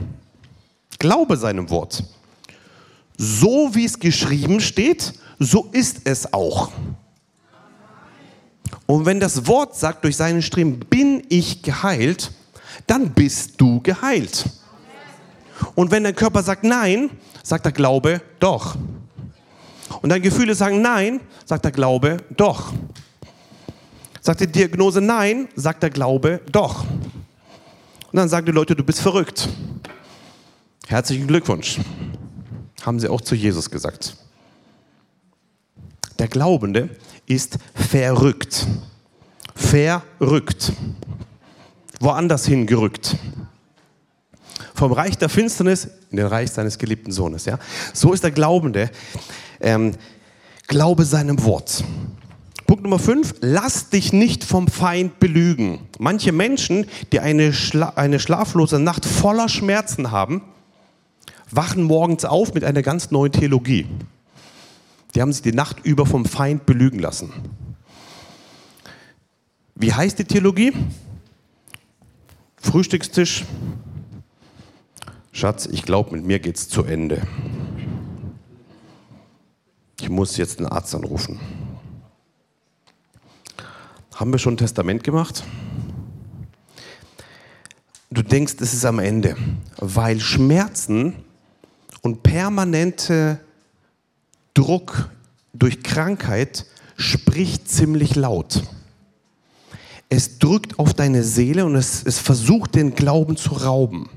glaube 1.00 1.38
seinem 1.38 1.70
Wort. 1.70 2.04
So 3.18 3.74
wie 3.74 3.86
es 3.86 4.00
geschrieben 4.00 4.60
steht, 4.60 5.14
so 5.40 5.70
ist 5.72 6.02
es 6.06 6.34
auch. 6.34 6.72
Und 8.86 9.06
wenn 9.06 9.20
das 9.20 9.48
Wort 9.48 9.75
sagt, 9.75 10.04
durch 10.04 10.16
seinen 10.16 10.42
Streben 10.42 10.80
bin 10.80 11.24
ich 11.30 11.62
geheilt, 11.62 12.32
dann 12.88 13.12
bist 13.12 13.60
du 13.60 13.82
geheilt. 13.82 14.46
Und 15.74 15.92
wenn 15.92 16.04
dein 16.04 16.16
Körper 16.16 16.44
sagt 16.44 16.64
nein, 16.64 17.10
sagt 17.42 17.66
der 17.66 17.72
Glaube 17.72 18.22
doch. 18.40 18.75
Und 20.02 20.10
deine 20.10 20.22
Gefühle 20.22 20.54
sagen 20.54 20.82
nein, 20.82 21.22
sagt 21.46 21.66
der 21.66 21.72
Glaube 21.72 22.18
doch. 22.36 22.74
Sagt 24.22 24.42
die 24.42 24.48
Diagnose 24.48 25.02
nein, 25.02 25.48
sagt 25.56 25.84
der 25.84 25.90
Glaube 25.90 26.42
doch. 26.52 26.84
Und 28.12 28.18
dann 28.18 28.30
sagen 28.30 28.46
die 28.46 28.52
Leute, 28.52 28.75
du 28.75 28.84
bist 28.84 29.02
verrückt. 29.02 29.48
Herzlichen 30.88 31.25
Glückwunsch. 31.25 31.80
Haben 32.84 33.00
sie 33.00 33.10
auch 33.10 33.22
zu 33.22 33.34
Jesus 33.34 33.72
gesagt. 33.72 34.15
Der 36.20 36.27
Glaubende 36.27 36.89
ist 37.25 37.58
verrückt. 37.74 38.68
Verrückt. 39.56 40.74
Woanders 42.00 42.46
hingerückt. 42.46 43.15
Vom 44.75 44.92
Reich 44.92 45.18
der 45.18 45.30
Finsternis 45.30 45.88
in 46.12 46.18
den 46.18 46.27
Reich 46.27 46.51
seines 46.51 46.77
geliebten 46.77 47.12
Sohnes. 47.12 47.46
Ja? 47.46 47.58
So 47.92 48.13
ist 48.13 48.24
der 48.24 48.32
Glaubende. 48.32 48.92
Ähm, 49.60 49.94
glaube 50.68 51.04
seinem 51.04 51.44
Wort. 51.44 51.84
Punkt 52.68 52.84
Nummer 52.84 53.00
5, 53.00 53.36
lass 53.42 53.89
dich 53.89 54.13
nicht 54.13 54.44
vom 54.44 54.68
Feind 54.68 55.20
belügen. 55.20 55.80
Manche 55.98 56.32
Menschen, 56.32 56.86
die 57.12 57.20
eine, 57.20 57.54
Schla 57.54 57.94
eine 57.96 58.20
schlaflose 58.20 58.80
Nacht 58.80 59.06
voller 59.06 59.50
Schmerzen 59.50 60.12
haben, 60.12 60.42
wachen 61.56 61.84
morgens 61.84 62.26
auf 62.26 62.54
mit 62.54 62.64
einer 62.64 62.82
ganz 62.82 63.12
neuen 63.12 63.32
Theologie. 63.32 63.88
Die 65.14 65.22
haben 65.22 65.32
sich 65.32 65.42
die 65.42 65.54
Nacht 65.54 65.86
über 65.86 66.06
vom 66.06 66.26
Feind 66.26 66.66
belügen 66.66 67.00
lassen. 67.00 67.32
Wie 69.76 69.94
heißt 69.94 70.20
die 70.20 70.26
Theologie? 70.26 70.74
Frühstückstisch. 72.58 73.46
Schatz, 75.32 75.66
ich 75.66 75.84
glaube, 75.84 76.16
mit 76.16 76.26
mir 76.26 76.40
geht 76.40 76.58
es 76.58 76.70
zu 76.70 76.84
Ende. 76.84 77.22
Ich 80.00 80.10
muss 80.10 80.38
jetzt 80.38 80.60
einen 80.60 80.68
Arzt 80.68 80.94
anrufen. 80.96 81.40
Haben 84.16 84.32
wir 84.32 84.40
schon 84.40 84.54
ein 84.54 84.58
Testament 84.58 85.04
gemacht? 85.04 85.44
Du 88.12 88.22
denkst, 88.22 88.56
es 88.60 88.74
ist 88.74 88.86
am 88.86 89.00
Ende, 89.00 89.36
weil 89.78 90.20
Schmerzen 90.20 91.25
und 92.06 92.22
permanente 92.22 93.40
Druck 94.54 95.10
durch 95.54 95.82
Krankheit 95.82 96.66
spricht 96.98 97.68
ziemlich 97.70 98.16
laut. 98.16 98.62
Es 100.08 100.38
drückt 100.38 100.78
auf 100.78 100.94
deine 100.94 101.24
Seele 101.24 101.66
und 101.66 101.76
es, 101.76 102.04
es 102.06 102.20
versucht, 102.20 102.76
den 102.76 102.94
Glauben 102.94 103.38
zu 103.38 103.54
rauben. 103.54 104.10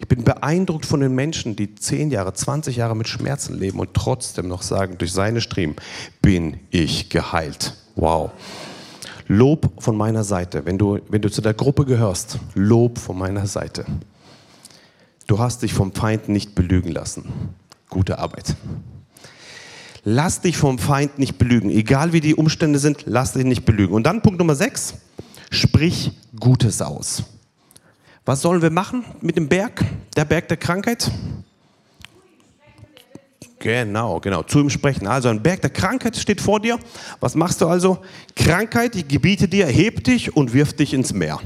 Ich 0.00 0.08
bin 0.08 0.24
beeindruckt 0.24 0.86
von 0.86 1.00
den 1.00 1.14
Menschen, 1.14 1.54
die 1.54 1.76
10 1.76 2.10
Jahre, 2.10 2.34
20 2.34 2.76
Jahre 2.76 2.96
mit 2.96 3.06
Schmerzen 3.06 3.58
leben 3.58 3.78
und 3.78 3.94
trotzdem 3.94 4.48
noch 4.48 4.62
sagen, 4.62 4.98
durch 4.98 5.12
seine 5.12 5.40
Striemen 5.40 5.76
bin 6.20 6.58
ich 6.70 7.10
geheilt. 7.10 7.76
Wow. 7.94 8.32
Lob 9.28 9.70
von 9.78 9.96
meiner 9.96 10.24
Seite. 10.24 10.66
Wenn 10.66 10.78
du, 10.78 10.98
wenn 11.08 11.22
du 11.22 11.30
zu 11.30 11.40
der 11.40 11.54
Gruppe 11.54 11.84
gehörst, 11.84 12.38
Lob 12.54 12.98
von 12.98 13.16
meiner 13.16 13.46
Seite. 13.46 13.86
Du 15.26 15.38
hast 15.38 15.62
dich 15.62 15.72
vom 15.72 15.92
Feind 15.92 16.28
nicht 16.28 16.54
belügen 16.54 16.92
lassen. 16.92 17.24
Gute 17.88 18.18
Arbeit. 18.18 18.56
Lass 20.04 20.42
dich 20.42 20.58
vom 20.58 20.78
Feind 20.78 21.18
nicht 21.18 21.38
belügen. 21.38 21.70
Egal 21.70 22.12
wie 22.12 22.20
die 22.20 22.34
Umstände 22.34 22.78
sind, 22.78 23.04
lass 23.06 23.32
dich 23.32 23.44
nicht 23.44 23.64
belügen. 23.64 23.94
Und 23.94 24.04
dann 24.04 24.20
Punkt 24.20 24.38
Nummer 24.38 24.54
6. 24.54 24.94
Sprich 25.50 26.12
Gutes 26.38 26.82
aus. 26.82 27.22
Was 28.26 28.42
sollen 28.42 28.60
wir 28.60 28.70
machen 28.70 29.04
mit 29.22 29.36
dem 29.36 29.48
Berg? 29.48 29.84
Der 30.16 30.24
Berg 30.24 30.48
der 30.48 30.56
Krankheit? 30.56 31.10
Genau, 33.60 34.20
genau, 34.20 34.42
zu 34.42 34.60
ihm 34.60 34.68
sprechen. 34.68 35.06
Also 35.06 35.30
ein 35.30 35.42
Berg 35.42 35.62
der 35.62 35.70
Krankheit 35.70 36.18
steht 36.18 36.42
vor 36.42 36.60
dir. 36.60 36.78
Was 37.20 37.34
machst 37.34 37.62
du 37.62 37.66
also? 37.66 37.98
Krankheit, 38.36 38.94
ich 38.94 39.08
gebiete 39.08 39.48
dir, 39.48 39.66
heb 39.66 40.04
dich 40.04 40.36
und 40.36 40.52
wirf 40.52 40.74
dich 40.74 40.92
ins 40.92 41.14
Meer. 41.14 41.40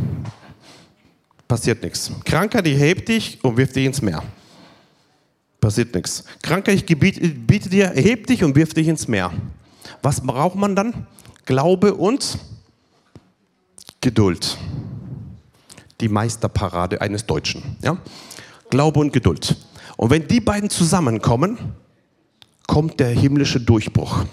Passiert 1.49 1.83
nichts. 1.83 2.13
Krankheit, 2.25 2.67
ich 2.67 2.79
heb 2.79 3.07
dich 3.07 3.43
und 3.43 3.57
wirf 3.57 3.73
dich 3.73 3.87
ins 3.87 4.03
Meer. 4.03 4.23
Passiert 5.61 5.95
nichts. 5.95 6.23
Krankheit, 6.43 6.77
ich 6.77 6.87
gebiete 6.87 7.69
dir, 7.69 7.89
heb 7.89 8.27
dich 8.27 8.45
und 8.45 8.55
wirf 8.55 8.75
dich 8.75 8.87
ins 8.87 9.09
Meer. 9.09 9.33
Was 10.03 10.21
braucht 10.21 10.57
man 10.57 10.77
dann? 10.77 11.07
Glaube 11.47 11.95
und 11.95 12.39
Geduld. 14.01 14.57
Die 16.01 16.09
Meisterparade 16.09 17.01
eines 17.01 17.27
Deutschen. 17.27 17.77
Ja? 17.83 17.97
Glaube 18.71 19.01
und 19.01 19.13
Geduld. 19.13 19.57
Und 19.97 20.11
wenn 20.11 20.29
die 20.29 20.41
beiden 20.41 20.71
zusammenkommen, 20.71 21.59
kommt 22.67 23.01
der 23.01 23.09
himmlische 23.09 23.59
Durchbruch. 23.59 24.25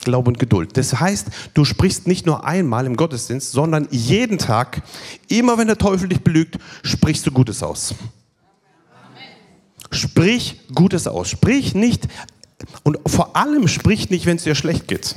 Glaube 0.00 0.28
und 0.28 0.38
Geduld. 0.38 0.76
Das 0.76 0.98
heißt, 0.98 1.28
du 1.54 1.64
sprichst 1.64 2.06
nicht 2.06 2.26
nur 2.26 2.44
einmal 2.44 2.86
im 2.86 2.96
Gottesdienst, 2.96 3.52
sondern 3.52 3.86
jeden 3.90 4.38
Tag, 4.38 4.82
immer 5.28 5.58
wenn 5.58 5.66
der 5.66 5.78
Teufel 5.78 6.08
dich 6.08 6.22
belügt, 6.22 6.58
sprichst 6.82 7.26
du 7.26 7.30
Gutes 7.30 7.62
aus. 7.62 7.94
Sprich 9.90 10.60
Gutes 10.74 11.06
aus. 11.06 11.28
Sprich 11.28 11.74
nicht, 11.74 12.08
und 12.82 12.98
vor 13.06 13.36
allem 13.36 13.68
sprich 13.68 14.10
nicht, 14.10 14.26
wenn 14.26 14.36
es 14.36 14.44
dir 14.44 14.54
schlecht 14.54 14.88
geht. 14.88 15.16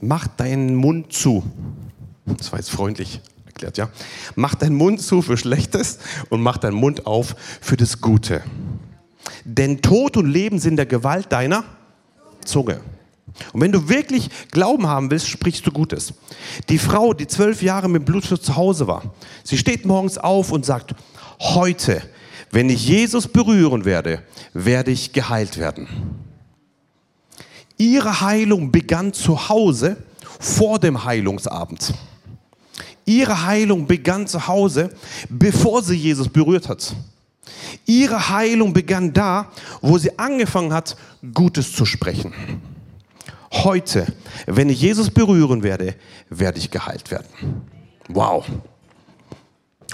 mach 0.00 0.26
deinen 0.26 0.76
Mund 0.76 1.12
zu. 1.12 1.44
Das 2.24 2.52
war 2.52 2.58
jetzt 2.58 2.70
freundlich 2.70 3.20
erklärt, 3.44 3.76
ja. 3.76 3.90
Mach 4.34 4.54
deinen 4.54 4.76
Mund 4.76 5.02
zu 5.02 5.20
für 5.20 5.36
Schlechtes 5.36 5.98
und 6.30 6.40
mach 6.40 6.56
deinen 6.56 6.76
Mund 6.76 7.06
auf 7.06 7.36
für 7.60 7.76
das 7.76 8.00
Gute. 8.00 8.42
Denn 9.44 9.82
Tod 9.82 10.16
und 10.16 10.26
Leben 10.26 10.58
sind 10.58 10.76
der 10.76 10.86
Gewalt 10.86 11.30
deiner 11.32 11.64
Zunge. 12.44 12.80
Und 13.52 13.60
wenn 13.60 13.72
du 13.72 13.88
wirklich 13.88 14.28
Glauben 14.50 14.86
haben 14.86 15.10
willst, 15.10 15.28
sprichst 15.28 15.66
du 15.66 15.72
Gutes. 15.72 16.14
Die 16.68 16.78
Frau, 16.78 17.14
die 17.14 17.26
zwölf 17.26 17.62
Jahre 17.62 17.88
mit 17.88 18.04
Blutfluss 18.04 18.42
zu 18.42 18.56
Hause 18.56 18.86
war, 18.86 19.14
sie 19.44 19.58
steht 19.58 19.84
morgens 19.84 20.18
auf 20.18 20.52
und 20.52 20.66
sagt, 20.66 20.94
heute, 21.40 22.02
wenn 22.50 22.68
ich 22.68 22.86
Jesus 22.86 23.28
berühren 23.28 23.84
werde, 23.84 24.22
werde 24.52 24.90
ich 24.90 25.12
geheilt 25.12 25.56
werden. 25.58 25.88
Ihre 27.78 28.20
Heilung 28.20 28.70
begann 28.70 29.12
zu 29.12 29.48
Hause 29.48 29.96
vor 30.38 30.78
dem 30.78 31.04
Heilungsabend. 31.04 31.94
Ihre 33.06 33.46
Heilung 33.46 33.86
begann 33.86 34.26
zu 34.26 34.46
Hause, 34.46 34.90
bevor 35.28 35.82
sie 35.82 35.96
Jesus 35.96 36.28
berührt 36.28 36.68
hat. 36.68 36.94
Ihre 37.86 38.28
Heilung 38.28 38.72
begann 38.72 39.12
da, 39.12 39.50
wo 39.80 39.98
sie 39.98 40.18
angefangen 40.18 40.72
hat, 40.72 40.96
Gutes 41.34 41.72
zu 41.72 41.84
sprechen. 41.84 42.32
Heute, 43.52 44.06
wenn 44.46 44.68
ich 44.68 44.80
Jesus 44.80 45.10
berühren 45.10 45.62
werde, 45.62 45.96
werde 46.28 46.58
ich 46.58 46.70
geheilt 46.70 47.10
werden. 47.10 47.28
Wow. 48.08 48.46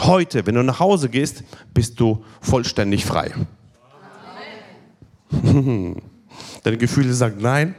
Heute, 0.01 0.47
wenn 0.47 0.55
du 0.55 0.63
nach 0.63 0.79
Hause 0.79 1.09
gehst, 1.09 1.43
bist 1.73 1.99
du 1.99 2.23
vollständig 2.41 3.07
frei. 3.07 3.33
Deine 6.63 6.77
Gefühle 6.77 7.15
sagen 7.15 7.37
nein, 7.41 7.75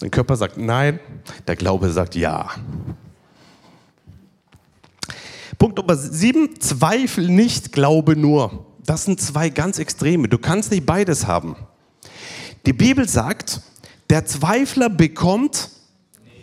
dein 0.00 0.10
Körper 0.10 0.36
sagt 0.36 0.56
nein, 0.56 0.98
der 1.46 1.56
Glaube 1.56 1.90
sagt 1.90 2.16
ja. 2.16 2.50
Punkt 5.58 5.76
Nummer 5.76 5.96
sieben, 5.96 6.60
Zweifel 6.60 7.28
nicht, 7.28 7.72
glaube 7.72 8.16
nur. 8.16 8.66
Das 8.84 9.04
sind 9.04 9.20
zwei 9.20 9.50
ganz 9.50 9.78
Extreme. 9.78 10.28
Du 10.28 10.38
kannst 10.38 10.70
nicht 10.70 10.86
beides 10.86 11.26
haben. 11.26 11.56
Die 12.64 12.72
Bibel 12.72 13.08
sagt, 13.08 13.60
der 14.10 14.26
Zweifler 14.26 14.88
bekommt 14.88 15.70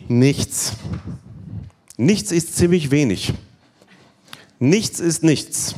nichts. 0.07 0.74
Nichts 1.98 2.31
ist 2.31 2.55
ziemlich 2.55 2.91
wenig. 2.91 3.34
Nichts 4.60 5.00
ist 5.00 5.24
nichts. 5.24 5.75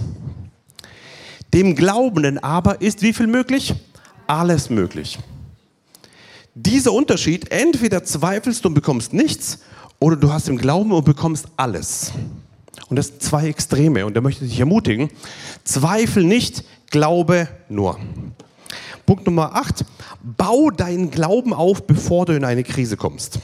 Dem 1.53 1.75
Glaubenden 1.75 2.37
aber 2.39 2.81
ist 2.81 3.01
wie 3.01 3.13
viel 3.13 3.27
möglich? 3.27 3.73
Alles 4.27 4.69
möglich. 4.69 5.17
Dieser 6.53 6.91
Unterschied, 6.91 7.51
entweder 7.51 8.03
zweifelst 8.03 8.63
du 8.65 8.69
und 8.69 8.73
bekommst 8.73 9.13
nichts 9.13 9.59
oder 9.99 10.15
du 10.15 10.31
hast 10.31 10.49
im 10.49 10.57
Glauben 10.57 10.91
und 10.91 11.05
bekommst 11.05 11.47
alles. 11.55 12.11
Und 12.89 12.95
das 12.97 13.07
sind 13.07 13.21
zwei 13.21 13.47
Extreme. 13.47 14.05
Und 14.05 14.15
da 14.15 14.21
möchte 14.21 14.43
ich 14.43 14.51
dich 14.51 14.59
ermutigen, 14.59 15.09
zweifel 15.63 16.23
nicht, 16.23 16.63
glaube 16.89 17.47
nur. 17.69 17.99
Punkt 19.07 19.25
Nummer 19.25 19.55
8, 19.55 19.85
bau 20.21 20.69
deinen 20.69 21.09
Glauben 21.11 21.53
auf, 21.53 21.87
bevor 21.87 22.25
du 22.25 22.33
in 22.33 22.43
eine 22.43 22.65
Krise 22.65 22.97
kommst. 22.97 23.39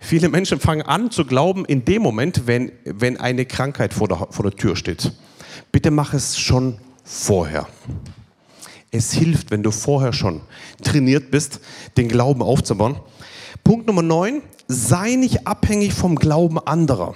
Viele 0.00 0.28
Menschen 0.28 0.58
fangen 0.58 0.82
an 0.82 1.12
zu 1.12 1.24
glauben 1.24 1.64
in 1.64 1.84
dem 1.84 2.02
Moment, 2.02 2.48
wenn, 2.48 2.72
wenn 2.84 3.16
eine 3.16 3.46
Krankheit 3.46 3.94
vor 3.94 4.08
der, 4.08 4.26
vor 4.30 4.42
der 4.42 4.56
Tür 4.56 4.74
steht. 4.74 5.12
Bitte 5.70 5.92
mach 5.92 6.14
es 6.14 6.36
schon 6.36 6.78
vorher. 7.04 7.68
Es 8.90 9.12
hilft, 9.12 9.52
wenn 9.52 9.62
du 9.62 9.70
vorher 9.70 10.12
schon 10.12 10.40
trainiert 10.82 11.30
bist, 11.30 11.60
den 11.96 12.08
Glauben 12.08 12.42
aufzubauen. 12.42 12.96
Punkt 13.62 13.86
Nummer 13.86 14.02
9, 14.02 14.42
sei 14.66 15.14
nicht 15.14 15.46
abhängig 15.46 15.94
vom 15.94 16.16
Glauben 16.16 16.58
anderer. 16.58 17.14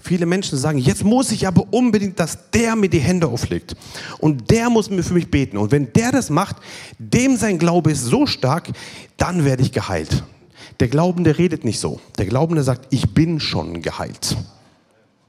Viele 0.00 0.26
Menschen 0.26 0.56
sagen, 0.56 0.78
jetzt 0.78 1.04
muss 1.04 1.32
ich 1.32 1.46
aber 1.46 1.66
unbedingt, 1.70 2.20
dass 2.20 2.50
der 2.52 2.76
mir 2.76 2.88
die 2.88 3.00
Hände 3.00 3.26
auflegt. 3.26 3.74
Und 4.18 4.50
der 4.50 4.70
muss 4.70 4.90
mir 4.90 5.02
für 5.02 5.14
mich 5.14 5.30
beten. 5.30 5.56
Und 5.56 5.72
wenn 5.72 5.92
der 5.92 6.12
das 6.12 6.30
macht, 6.30 6.56
dem 6.98 7.36
sein 7.36 7.58
Glaube 7.58 7.90
ist 7.90 8.04
so 8.04 8.26
stark, 8.26 8.68
dann 9.16 9.44
werde 9.44 9.62
ich 9.62 9.72
geheilt. 9.72 10.22
Der 10.80 10.88
Glaubende 10.88 11.36
redet 11.36 11.64
nicht 11.64 11.80
so. 11.80 12.00
Der 12.16 12.26
Glaubende 12.26 12.62
sagt, 12.62 12.92
ich 12.92 13.12
bin 13.12 13.40
schon 13.40 13.82
geheilt. 13.82 14.36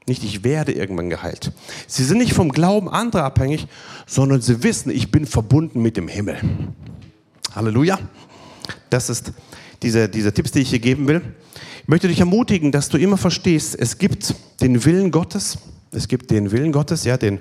Nicht, 0.06 0.22
ich 0.24 0.44
werde 0.44 0.72
irgendwann 0.72 1.10
geheilt. 1.10 1.52
Sie 1.86 2.04
sind 2.04 2.18
nicht 2.18 2.32
vom 2.32 2.50
Glauben 2.50 2.88
anderer 2.88 3.24
abhängig, 3.24 3.66
sondern 4.06 4.40
sie 4.40 4.62
wissen, 4.62 4.90
ich 4.90 5.10
bin 5.10 5.26
verbunden 5.26 5.82
mit 5.82 5.96
dem 5.96 6.08
Himmel. 6.08 6.38
Halleluja. 7.54 7.98
Das 8.88 9.10
ist 9.10 9.32
dieser, 9.82 10.08
dieser 10.08 10.32
Tipps, 10.32 10.52
die 10.52 10.60
ich 10.60 10.70
hier 10.70 10.78
geben 10.78 11.08
will. 11.08 11.22
Ich 11.82 11.88
möchte 11.88 12.08
dich 12.08 12.20
ermutigen, 12.20 12.72
dass 12.72 12.88
du 12.88 12.98
immer 12.98 13.16
verstehst, 13.16 13.76
es 13.78 13.98
gibt 13.98 14.34
den 14.60 14.84
Willen 14.84 15.10
Gottes, 15.10 15.58
es 15.92 16.06
gibt 16.08 16.30
den 16.30 16.52
Willen 16.52 16.72
Gottes, 16.72 17.04
ja, 17.04 17.16
den, 17.16 17.40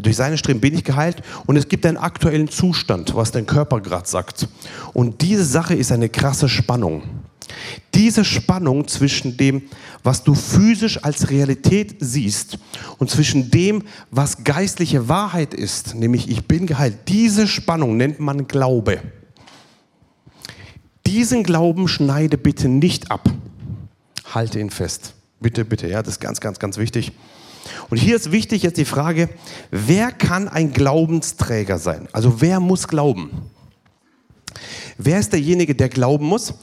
durch 0.00 0.16
seine 0.16 0.38
Streben 0.38 0.60
bin 0.60 0.74
ich 0.74 0.84
geheilt 0.84 1.22
und 1.46 1.56
es 1.56 1.68
gibt 1.68 1.84
einen 1.86 1.96
aktuellen 1.96 2.48
Zustand, 2.48 3.14
was 3.14 3.32
dein 3.32 3.46
Körper 3.46 3.80
gerade 3.80 4.08
sagt. 4.08 4.48
Und 4.92 5.22
diese 5.22 5.44
Sache 5.44 5.74
ist 5.74 5.92
eine 5.92 6.08
krasse 6.08 6.48
Spannung. 6.48 7.02
Diese 7.94 8.24
Spannung 8.24 8.86
zwischen 8.86 9.36
dem, 9.36 9.62
was 10.04 10.22
du 10.22 10.34
physisch 10.34 11.02
als 11.02 11.30
Realität 11.30 11.96
siehst 11.98 12.58
und 12.98 13.10
zwischen 13.10 13.50
dem, 13.50 13.82
was 14.10 14.44
geistliche 14.44 15.08
Wahrheit 15.08 15.52
ist, 15.52 15.96
nämlich 15.96 16.30
ich 16.30 16.46
bin 16.46 16.66
geheilt, 16.66 17.08
diese 17.08 17.48
Spannung 17.48 17.96
nennt 17.96 18.20
man 18.20 18.46
Glaube. 18.46 19.00
Diesen 21.06 21.42
Glauben 21.42 21.88
schneide 21.88 22.38
bitte 22.38 22.68
nicht 22.68 23.10
ab 23.10 23.30
halte 24.34 24.60
ihn 24.60 24.70
fest. 24.70 25.14
Bitte, 25.40 25.64
bitte, 25.64 25.88
ja, 25.88 26.02
das 26.02 26.14
ist 26.14 26.20
ganz, 26.20 26.40
ganz, 26.40 26.58
ganz 26.58 26.76
wichtig. 26.76 27.12
Und 27.88 27.98
hier 27.98 28.16
ist 28.16 28.32
wichtig 28.32 28.62
jetzt 28.62 28.78
die 28.78 28.84
Frage, 28.84 29.28
wer 29.70 30.12
kann 30.12 30.48
ein 30.48 30.72
Glaubensträger 30.72 31.78
sein? 31.78 32.08
Also 32.12 32.40
wer 32.40 32.60
muss 32.60 32.88
glauben? 32.88 33.30
Wer 34.98 35.18
ist 35.18 35.32
derjenige, 35.32 35.74
der 35.74 35.88
glauben 35.88 36.26
muss? 36.26 36.54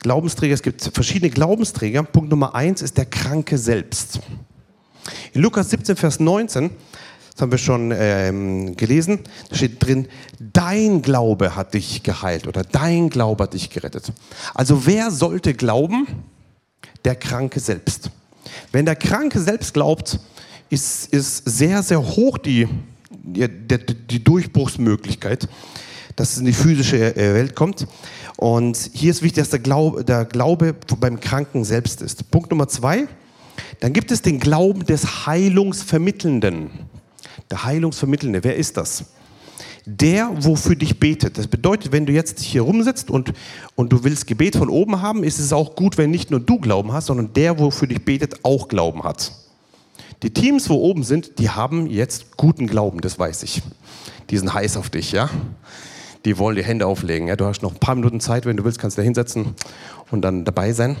Glaubensträger, 0.00 0.54
es 0.54 0.62
gibt 0.62 0.82
verschiedene 0.82 1.30
Glaubensträger. 1.30 2.02
Punkt 2.02 2.30
Nummer 2.30 2.54
eins 2.54 2.82
ist 2.82 2.96
der 2.96 3.06
Kranke 3.06 3.58
selbst. 3.58 4.20
In 5.32 5.42
Lukas 5.42 5.70
17, 5.70 5.96
Vers 5.96 6.20
19, 6.20 6.70
das 7.32 7.40
haben 7.40 7.50
wir 7.50 7.58
schon 7.58 7.92
ähm, 7.94 8.76
gelesen, 8.76 9.20
da 9.48 9.56
steht 9.56 9.84
drin, 9.84 10.08
dein 10.38 11.02
Glaube 11.02 11.56
hat 11.56 11.74
dich 11.74 12.02
geheilt 12.02 12.46
oder 12.46 12.62
dein 12.62 13.08
Glaube 13.08 13.44
hat 13.44 13.54
dich 13.54 13.70
gerettet. 13.70 14.12
Also 14.54 14.86
wer 14.86 15.10
sollte 15.10 15.54
glauben? 15.54 16.06
der 17.04 17.16
Kranke 17.16 17.60
selbst. 17.60 18.10
Wenn 18.70 18.84
der 18.84 18.96
Kranke 18.96 19.40
selbst 19.40 19.74
glaubt, 19.74 20.18
ist, 20.70 21.12
ist 21.12 21.42
sehr, 21.44 21.82
sehr 21.82 22.02
hoch 22.02 22.38
die, 22.38 22.68
die, 23.10 23.48
die 24.10 24.24
Durchbruchsmöglichkeit, 24.24 25.48
dass 26.16 26.32
es 26.32 26.38
in 26.38 26.46
die 26.46 26.52
physische 26.52 27.16
äh, 27.16 27.34
Welt 27.34 27.54
kommt. 27.54 27.86
Und 28.36 28.90
hier 28.92 29.10
ist 29.10 29.22
wichtig, 29.22 29.42
dass 29.42 29.50
der 29.50 29.60
Glaube, 29.60 30.04
der 30.04 30.24
Glaube 30.24 30.74
beim 30.98 31.20
Kranken 31.20 31.64
selbst 31.64 32.02
ist. 32.02 32.30
Punkt 32.30 32.50
Nummer 32.50 32.68
zwei, 32.68 33.06
dann 33.80 33.92
gibt 33.92 34.10
es 34.10 34.22
den 34.22 34.40
Glauben 34.40 34.86
des 34.86 35.26
Heilungsvermittelnden. 35.26 36.70
Der 37.52 37.62
Heilungsvermittelnde, 37.62 38.42
wer 38.42 38.56
ist 38.56 38.76
das? 38.76 39.04
der, 39.84 40.30
wofür 40.44 40.76
dich 40.76 41.00
betet. 41.00 41.38
Das 41.38 41.48
bedeutet, 41.48 41.92
wenn 41.92 42.06
du 42.06 42.12
jetzt 42.12 42.40
hier 42.40 42.62
rumsitzt 42.62 43.10
und, 43.10 43.32
und 43.74 43.92
du 43.92 44.04
willst 44.04 44.26
Gebet 44.26 44.56
von 44.56 44.68
oben 44.68 45.02
haben, 45.02 45.24
ist 45.24 45.38
es 45.38 45.52
auch 45.52 45.74
gut, 45.74 45.98
wenn 45.98 46.10
nicht 46.10 46.30
nur 46.30 46.40
du 46.40 46.58
Glauben 46.58 46.92
hast, 46.92 47.06
sondern 47.06 47.32
der, 47.32 47.58
wofür 47.58 47.88
dich 47.88 48.04
betet, 48.04 48.44
auch 48.44 48.68
Glauben 48.68 49.02
hat. 49.02 49.32
Die 50.22 50.32
Teams, 50.32 50.70
wo 50.70 50.76
oben 50.76 51.02
sind, 51.02 51.40
die 51.40 51.50
haben 51.50 51.88
jetzt 51.88 52.36
guten 52.36 52.68
Glauben, 52.68 53.00
das 53.00 53.18
weiß 53.18 53.42
ich. 53.42 53.62
Die 54.30 54.38
sind 54.38 54.54
heiß 54.54 54.76
auf 54.76 54.88
dich, 54.88 55.10
ja. 55.10 55.28
Die 56.24 56.38
wollen 56.38 56.54
die 56.54 56.62
Hände 56.62 56.86
auflegen. 56.86 57.26
Ja? 57.26 57.34
Du 57.34 57.46
hast 57.46 57.62
noch 57.62 57.72
ein 57.72 57.80
paar 57.80 57.96
Minuten 57.96 58.20
Zeit, 58.20 58.46
wenn 58.46 58.56
du 58.56 58.64
willst, 58.64 58.78
kannst 58.78 58.96
du 58.96 59.02
da 59.02 59.04
hinsetzen 59.04 59.56
und 60.12 60.22
dann 60.22 60.44
dabei 60.44 60.72
sein. 60.72 60.96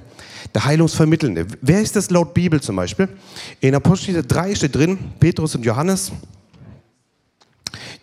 Der 0.52 0.64
Heilungsvermittelnde. 0.64 1.46
Wer 1.60 1.80
ist 1.80 1.94
das 1.94 2.10
laut 2.10 2.34
Bibel 2.34 2.60
zum 2.60 2.74
Beispiel? 2.74 3.08
In 3.60 3.76
Apostel 3.76 4.24
3 4.26 4.56
steht 4.56 4.74
drin, 4.74 4.98
Petrus 5.20 5.54
und 5.54 5.64
Johannes, 5.64 6.10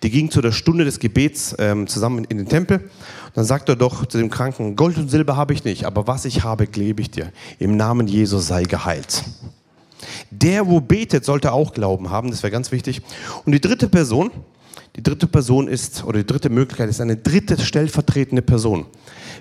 die 0.03 0.09
gingen 0.09 0.31
zu 0.31 0.41
der 0.41 0.51
Stunde 0.51 0.85
des 0.85 0.99
Gebets 0.99 1.55
ähm, 1.59 1.87
zusammen 1.87 2.23
in 2.25 2.37
den 2.37 2.47
Tempel. 2.47 2.89
Dann 3.33 3.45
sagt 3.45 3.69
er 3.69 3.75
doch 3.75 4.05
zu 4.05 4.17
dem 4.17 4.29
Kranken, 4.29 4.75
Gold 4.75 4.97
und 4.97 5.09
Silber 5.09 5.35
habe 5.35 5.53
ich 5.53 5.63
nicht, 5.63 5.85
aber 5.85 6.07
was 6.07 6.25
ich 6.25 6.43
habe, 6.43 6.67
gebe 6.67 7.01
ich 7.01 7.11
dir. 7.11 7.31
Im 7.59 7.77
Namen 7.77 8.07
Jesus 8.07 8.47
sei 8.47 8.63
geheilt. 8.63 9.23
Der, 10.31 10.67
wo 10.67 10.79
betet, 10.79 11.25
sollte 11.25 11.51
auch 11.51 11.73
Glauben 11.73 12.09
haben, 12.09 12.31
das 12.31 12.43
wäre 12.43 12.51
ganz 12.51 12.71
wichtig. 12.71 13.01
Und 13.45 13.51
die 13.51 13.61
dritte 13.61 13.89
Person, 13.89 14.31
die 14.95 15.03
dritte 15.03 15.27
Person 15.27 15.67
ist, 15.67 16.03
oder 16.03 16.19
die 16.19 16.25
dritte 16.25 16.49
Möglichkeit 16.49 16.89
ist 16.89 17.01
eine 17.01 17.17
dritte 17.17 17.59
stellvertretende 17.59 18.41
Person. 18.41 18.85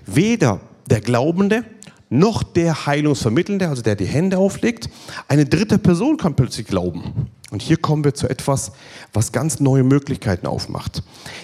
Weder 0.05 0.61
der 0.87 1.01
Glaubende 1.01 1.64
noch 2.11 2.42
der 2.42 2.87
Heilungsvermittelnde, 2.87 3.68
also 3.68 3.83
der 3.83 3.97
die 3.97 4.07
Hände 4.07 4.38
auflegt. 4.38 4.88
Eine 5.29 5.44
dritte 5.44 5.79
Person 5.79 6.16
kann 6.16 6.35
plötzlich 6.35 6.66
glauben. 6.66 7.29
Und 7.51 7.63
hier 7.63 7.79
kommen 7.79 8.05
wir 8.05 8.15
zu 8.15 8.29
etwas, 8.29 8.73
was 9.13 9.33
ganz 9.33 9.61
neue 9.61 9.83
Möglichkeiten 9.83 10.47
aufmacht. 10.47 11.03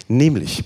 Nämlich, 0.08 0.64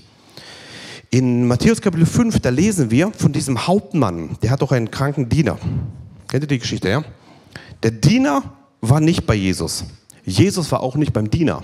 In 1.10 1.46
Matthäus 1.46 1.80
Kapitel 1.80 2.04
5, 2.04 2.40
da 2.40 2.50
lesen 2.50 2.90
wir 2.90 3.12
von 3.12 3.32
diesem 3.32 3.66
Hauptmann, 3.66 4.36
der 4.42 4.50
hat 4.50 4.60
doch 4.60 4.72
einen 4.72 4.90
kranken 4.90 5.30
Diener. 5.30 5.58
Kennt 6.28 6.44
ihr 6.44 6.48
die 6.48 6.58
Geschichte, 6.58 6.90
ja? 6.90 7.02
Der 7.82 7.92
Diener 7.92 8.42
war 8.82 9.00
nicht 9.00 9.26
bei 9.26 9.34
Jesus. 9.34 9.84
Jesus 10.26 10.70
war 10.70 10.80
auch 10.80 10.96
nicht 10.96 11.14
beim 11.14 11.30
Diener. 11.30 11.62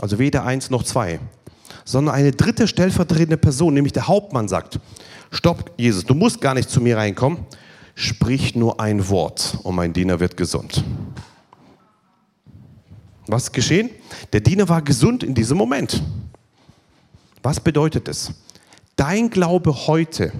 Also 0.00 0.18
weder 0.18 0.44
eins 0.44 0.68
noch 0.68 0.82
zwei. 0.82 1.18
Sondern 1.86 2.14
eine 2.14 2.32
dritte 2.32 2.68
stellvertretende 2.68 3.38
Person, 3.38 3.72
nämlich 3.72 3.94
der 3.94 4.06
Hauptmann, 4.06 4.48
sagt: 4.48 4.78
Stopp, 5.30 5.70
Jesus, 5.78 6.04
du 6.04 6.14
musst 6.14 6.42
gar 6.42 6.52
nicht 6.52 6.68
zu 6.68 6.82
mir 6.82 6.98
reinkommen. 6.98 7.46
Sprich 7.94 8.54
nur 8.54 8.80
ein 8.80 9.08
Wort 9.08 9.56
und 9.62 9.74
mein 9.74 9.94
Diener 9.94 10.20
wird 10.20 10.36
gesund. 10.36 10.84
Was 13.26 13.44
ist 13.44 13.52
geschehen? 13.52 13.90
Der 14.32 14.40
Diener 14.40 14.68
war 14.68 14.82
gesund 14.82 15.22
in 15.22 15.34
diesem 15.34 15.58
Moment. 15.58 16.02
Was 17.42 17.60
bedeutet 17.60 18.08
es? 18.08 18.32
Dein 18.96 19.30
Glaube 19.30 19.86
heute 19.86 20.32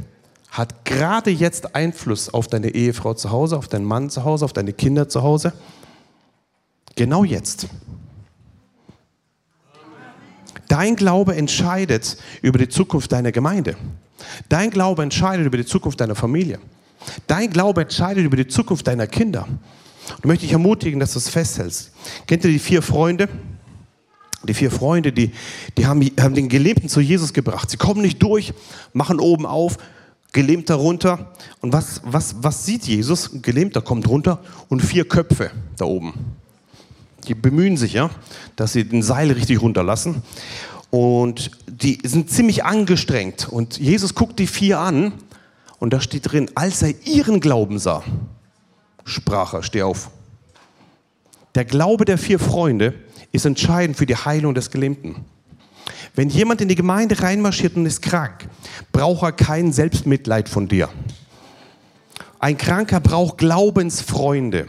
hat 0.51 0.85
gerade 0.85 1.31
jetzt 1.31 1.75
Einfluss 1.75 2.33
auf 2.33 2.49
deine 2.49 2.71
Ehefrau 2.71 3.15
zu 3.15 3.31
Hause, 3.31 3.59
auf 3.59 3.69
deinen 3.69 3.85
Mann 3.85 4.09
zu 4.09 4.25
Hause, 4.25 4.45
auf 4.45 4.53
deine 4.53 4.73
Kinder 4.73 5.09
zu 5.09 5.23
Hause. 5.23 5.53
Genau 6.95 7.25
jetzt. 7.25 7.69
Dein 10.69 10.97
Glaube 10.97 11.37
entscheidet 11.37 12.17
über 12.43 12.59
die 12.59 12.69
Zukunft 12.69 13.13
deiner 13.13 13.33
Gemeinde. 13.33 13.77
Dein 14.49 14.71
Glaube 14.71 15.03
entscheidet 15.03 15.47
über 15.47 15.59
die 15.59 15.67
Zukunft 15.67 16.01
deiner 16.01 16.15
Familie. 16.15 16.59
Dein 17.27 17.51
Glaube 17.51 17.83
entscheidet 17.83 18.25
über 18.25 18.37
die 18.37 18.49
Zukunft 18.49 18.87
deiner 18.87 19.07
Kinder. 19.07 19.47
Und 20.17 20.27
möchte 20.27 20.45
dich 20.45 20.53
ermutigen, 20.53 21.01
dass 21.01 21.13
du 21.13 21.19
es 21.19 21.29
festhältst. 21.29 21.93
Kennt 22.27 22.45
ihr 22.45 22.51
die 22.51 22.59
vier 22.59 22.83
Freunde? 22.83 23.29
Die 24.45 24.55
vier 24.55 24.71
Freunde, 24.71 25.13
die, 25.13 25.33
die 25.77 25.87
haben, 25.87 26.01
haben 26.21 26.35
den 26.35 26.49
Gelähmten 26.49 26.89
zu 26.89 27.01
Jesus 27.01 27.33
gebracht. 27.33 27.71
Sie 27.71 27.77
kommen 27.77 28.01
nicht 28.01 28.23
durch, 28.23 28.53
machen 28.93 29.19
oben 29.19 29.45
auf, 29.45 29.79
Gelähmter 30.33 30.75
runter. 30.75 31.33
Und 31.61 31.73
was, 31.73 32.01
was, 32.05 32.37
was 32.41 32.67
sieht 32.67 32.85
Jesus? 32.85 33.33
Ein 33.33 33.43
Gelähmter 33.43 33.81
kommt 33.81 34.07
runter 34.09 34.41
und 34.69 34.83
vier 34.83 35.09
Köpfe 35.09 35.51
da 35.77 35.87
oben. 35.87 36.15
Die 37.27 37.35
bemühen 37.35 37.77
sich 37.77 37.95
ja, 37.95 38.11
dass 38.55 38.73
sie 38.73 38.85
den 38.85 39.03
Seil 39.03 39.33
richtig 39.33 39.61
runterlassen. 39.61 40.23
Und 40.91 41.51
die 41.67 41.99
sind 42.05 42.31
ziemlich 42.31 42.65
angestrengt. 42.65 43.49
Und 43.49 43.79
Jesus 43.79 44.15
guckt 44.15 44.39
die 44.39 44.47
vier 44.47 44.79
an 44.79 45.13
und 45.79 45.93
da 45.93 46.01
steht 46.01 46.31
drin, 46.31 46.51
als 46.55 46.83
er 46.83 46.95
ihren 47.05 47.41
Glauben 47.41 47.79
sah, 47.79 48.05
sprach 49.07 49.55
er, 49.55 49.63
steh 49.63 49.83
auf. 49.83 50.11
Der 51.55 51.65
Glaube 51.65 52.05
der 52.05 52.19
vier 52.19 52.39
Freunde 52.39 52.93
ist 53.33 53.47
entscheidend 53.47 53.97
für 53.97 54.05
die 54.05 54.17
Heilung 54.17 54.55
des 54.55 54.71
Gelähmten. 54.71 55.25
Wenn 56.15 56.29
jemand 56.29 56.61
in 56.61 56.69
die 56.69 56.75
Gemeinde 56.75 57.23
reinmarschiert 57.23 57.77
und 57.77 57.87
ist 57.87 58.03
krank, 58.03 58.49
braucht 58.93 59.23
er 59.23 59.33
kein 59.33 59.73
Selbstmitleid 59.73 60.49
von 60.49 60.69
dir. 60.69 60.89
Ein 62.39 62.59
Kranker 62.59 63.01
braucht 63.01 63.39
Glaubensfreunde. 63.39 64.69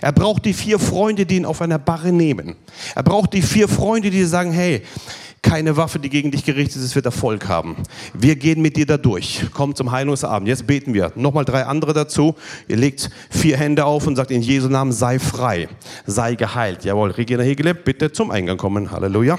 Er 0.00 0.12
braucht 0.12 0.44
die 0.44 0.54
vier 0.54 0.78
Freunde, 0.78 1.26
die 1.26 1.36
ihn 1.36 1.44
auf 1.44 1.62
einer 1.62 1.78
Barre 1.78 2.12
nehmen. 2.12 2.56
Er 2.94 3.02
braucht 3.02 3.32
die 3.32 3.42
vier 3.42 3.68
Freunde, 3.68 4.10
die 4.10 4.24
sagen, 4.24 4.52
hey, 4.52 4.82
keine 5.46 5.76
Waffe, 5.76 6.00
die 6.00 6.10
gegen 6.10 6.32
dich 6.32 6.44
gerichtet 6.44 6.82
ist, 6.82 6.96
wird 6.96 7.06
Erfolg 7.06 7.48
haben. 7.48 7.76
Wir 8.12 8.34
gehen 8.34 8.60
mit 8.60 8.76
dir 8.76 8.84
da 8.84 8.96
durch. 8.96 9.46
Komm 9.54 9.76
zum 9.76 9.92
Heilungsabend. 9.92 10.48
Jetzt 10.48 10.66
beten 10.66 10.92
wir. 10.92 11.12
Nochmal 11.14 11.44
drei 11.44 11.64
andere 11.66 11.92
dazu. 11.92 12.34
Ihr 12.66 12.76
legt 12.76 13.10
vier 13.30 13.56
Hände 13.56 13.84
auf 13.84 14.08
und 14.08 14.16
sagt 14.16 14.32
in 14.32 14.42
Jesu 14.42 14.68
Namen, 14.68 14.90
sei 14.90 15.20
frei, 15.20 15.68
sei 16.04 16.34
geheilt. 16.34 16.84
Jawohl, 16.84 17.12
Regina 17.12 17.44
Hegele, 17.44 17.76
bitte 17.76 18.10
zum 18.10 18.32
Eingang 18.32 18.56
kommen. 18.56 18.90
Halleluja. 18.90 19.38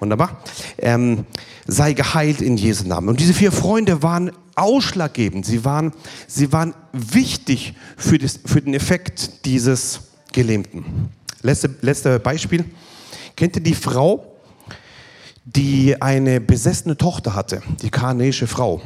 Wunderbar. 0.00 0.42
Ähm, 0.78 1.26
sei 1.66 1.92
geheilt 1.92 2.40
in 2.40 2.56
Jesu 2.56 2.88
Namen. 2.88 3.10
Und 3.10 3.20
diese 3.20 3.34
vier 3.34 3.52
Freunde 3.52 4.02
waren 4.02 4.32
ausschlaggebend. 4.54 5.44
Sie 5.44 5.66
waren, 5.66 5.92
sie 6.26 6.50
waren 6.50 6.72
wichtig 6.94 7.74
für, 7.98 8.16
das, 8.16 8.40
für 8.46 8.62
den 8.62 8.72
Effekt 8.72 9.44
dieses 9.44 10.00
Gelähmten. 10.32 11.10
Letzte, 11.42 11.74
letzte 11.82 12.18
Beispiel. 12.20 12.64
Kennt 13.36 13.54
ihr 13.56 13.62
die 13.62 13.74
Frau, 13.74 14.35
die 15.46 16.02
eine 16.02 16.40
besessene 16.40 16.96
Tochter 16.96 17.34
hatte, 17.34 17.62
die 17.80 17.90
kanäische 17.90 18.48
Frau. 18.48 18.82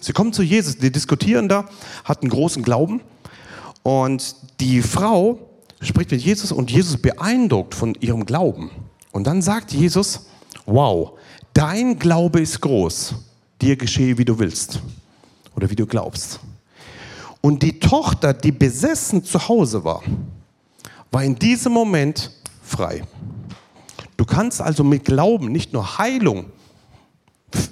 Sie 0.00 0.12
kommen 0.12 0.32
zu 0.32 0.42
Jesus, 0.42 0.76
die 0.76 0.90
diskutieren 0.90 1.48
da, 1.48 1.66
hat 2.04 2.22
einen 2.22 2.30
großen 2.30 2.62
Glauben 2.62 3.00
und 3.82 4.34
die 4.60 4.82
Frau 4.82 5.38
spricht 5.80 6.10
mit 6.10 6.22
Jesus 6.22 6.50
und 6.50 6.70
Jesus 6.70 7.00
beeindruckt 7.00 7.74
von 7.74 7.94
ihrem 8.00 8.26
Glauben. 8.26 8.70
Und 9.12 9.26
dann 9.26 9.42
sagt 9.42 9.72
Jesus, 9.72 10.26
wow, 10.66 11.12
dein 11.54 11.98
Glaube 11.98 12.40
ist 12.40 12.60
groß, 12.60 13.14
dir 13.62 13.76
geschehe, 13.76 14.18
wie 14.18 14.24
du 14.24 14.38
willst 14.38 14.80
oder 15.54 15.70
wie 15.70 15.76
du 15.76 15.86
glaubst. 15.86 16.40
Und 17.40 17.62
die 17.62 17.78
Tochter, 17.78 18.34
die 18.34 18.50
besessen 18.50 19.22
zu 19.22 19.48
Hause 19.48 19.84
war, 19.84 20.02
war 21.12 21.22
in 21.22 21.36
diesem 21.38 21.72
Moment 21.72 22.32
frei. 22.60 23.04
Du 24.16 24.24
kannst 24.24 24.60
also 24.60 24.82
mit 24.84 25.04
Glauben 25.04 25.52
nicht 25.52 25.72
nur 25.72 25.98
Heilung 25.98 26.46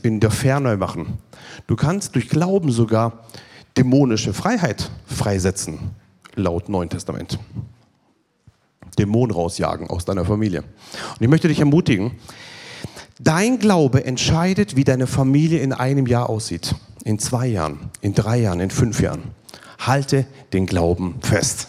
in 0.02 0.20
der 0.20 0.30
Ferne 0.30 0.76
machen, 0.76 1.18
du 1.66 1.76
kannst 1.76 2.14
durch 2.14 2.28
Glauben 2.28 2.70
sogar 2.70 3.24
dämonische 3.76 4.32
Freiheit 4.32 4.90
freisetzen, 5.06 5.78
laut 6.34 6.68
Neuen 6.68 6.88
Testament. 6.88 7.38
Dämonen 8.98 9.34
rausjagen 9.34 9.90
aus 9.90 10.04
deiner 10.04 10.24
Familie. 10.24 10.60
Und 10.62 11.20
ich 11.20 11.28
möchte 11.28 11.48
dich 11.48 11.58
ermutigen, 11.58 12.12
dein 13.18 13.58
Glaube 13.58 14.04
entscheidet, 14.04 14.76
wie 14.76 14.84
deine 14.84 15.06
Familie 15.06 15.58
in 15.60 15.72
einem 15.72 16.06
Jahr 16.06 16.30
aussieht, 16.30 16.74
in 17.04 17.18
zwei 17.18 17.46
Jahren, 17.46 17.90
in 18.00 18.14
drei 18.14 18.38
Jahren, 18.38 18.60
in 18.60 18.70
fünf 18.70 19.00
Jahren. 19.00 19.22
Halte 19.80 20.26
den 20.52 20.66
Glauben 20.66 21.16
fest. 21.20 21.68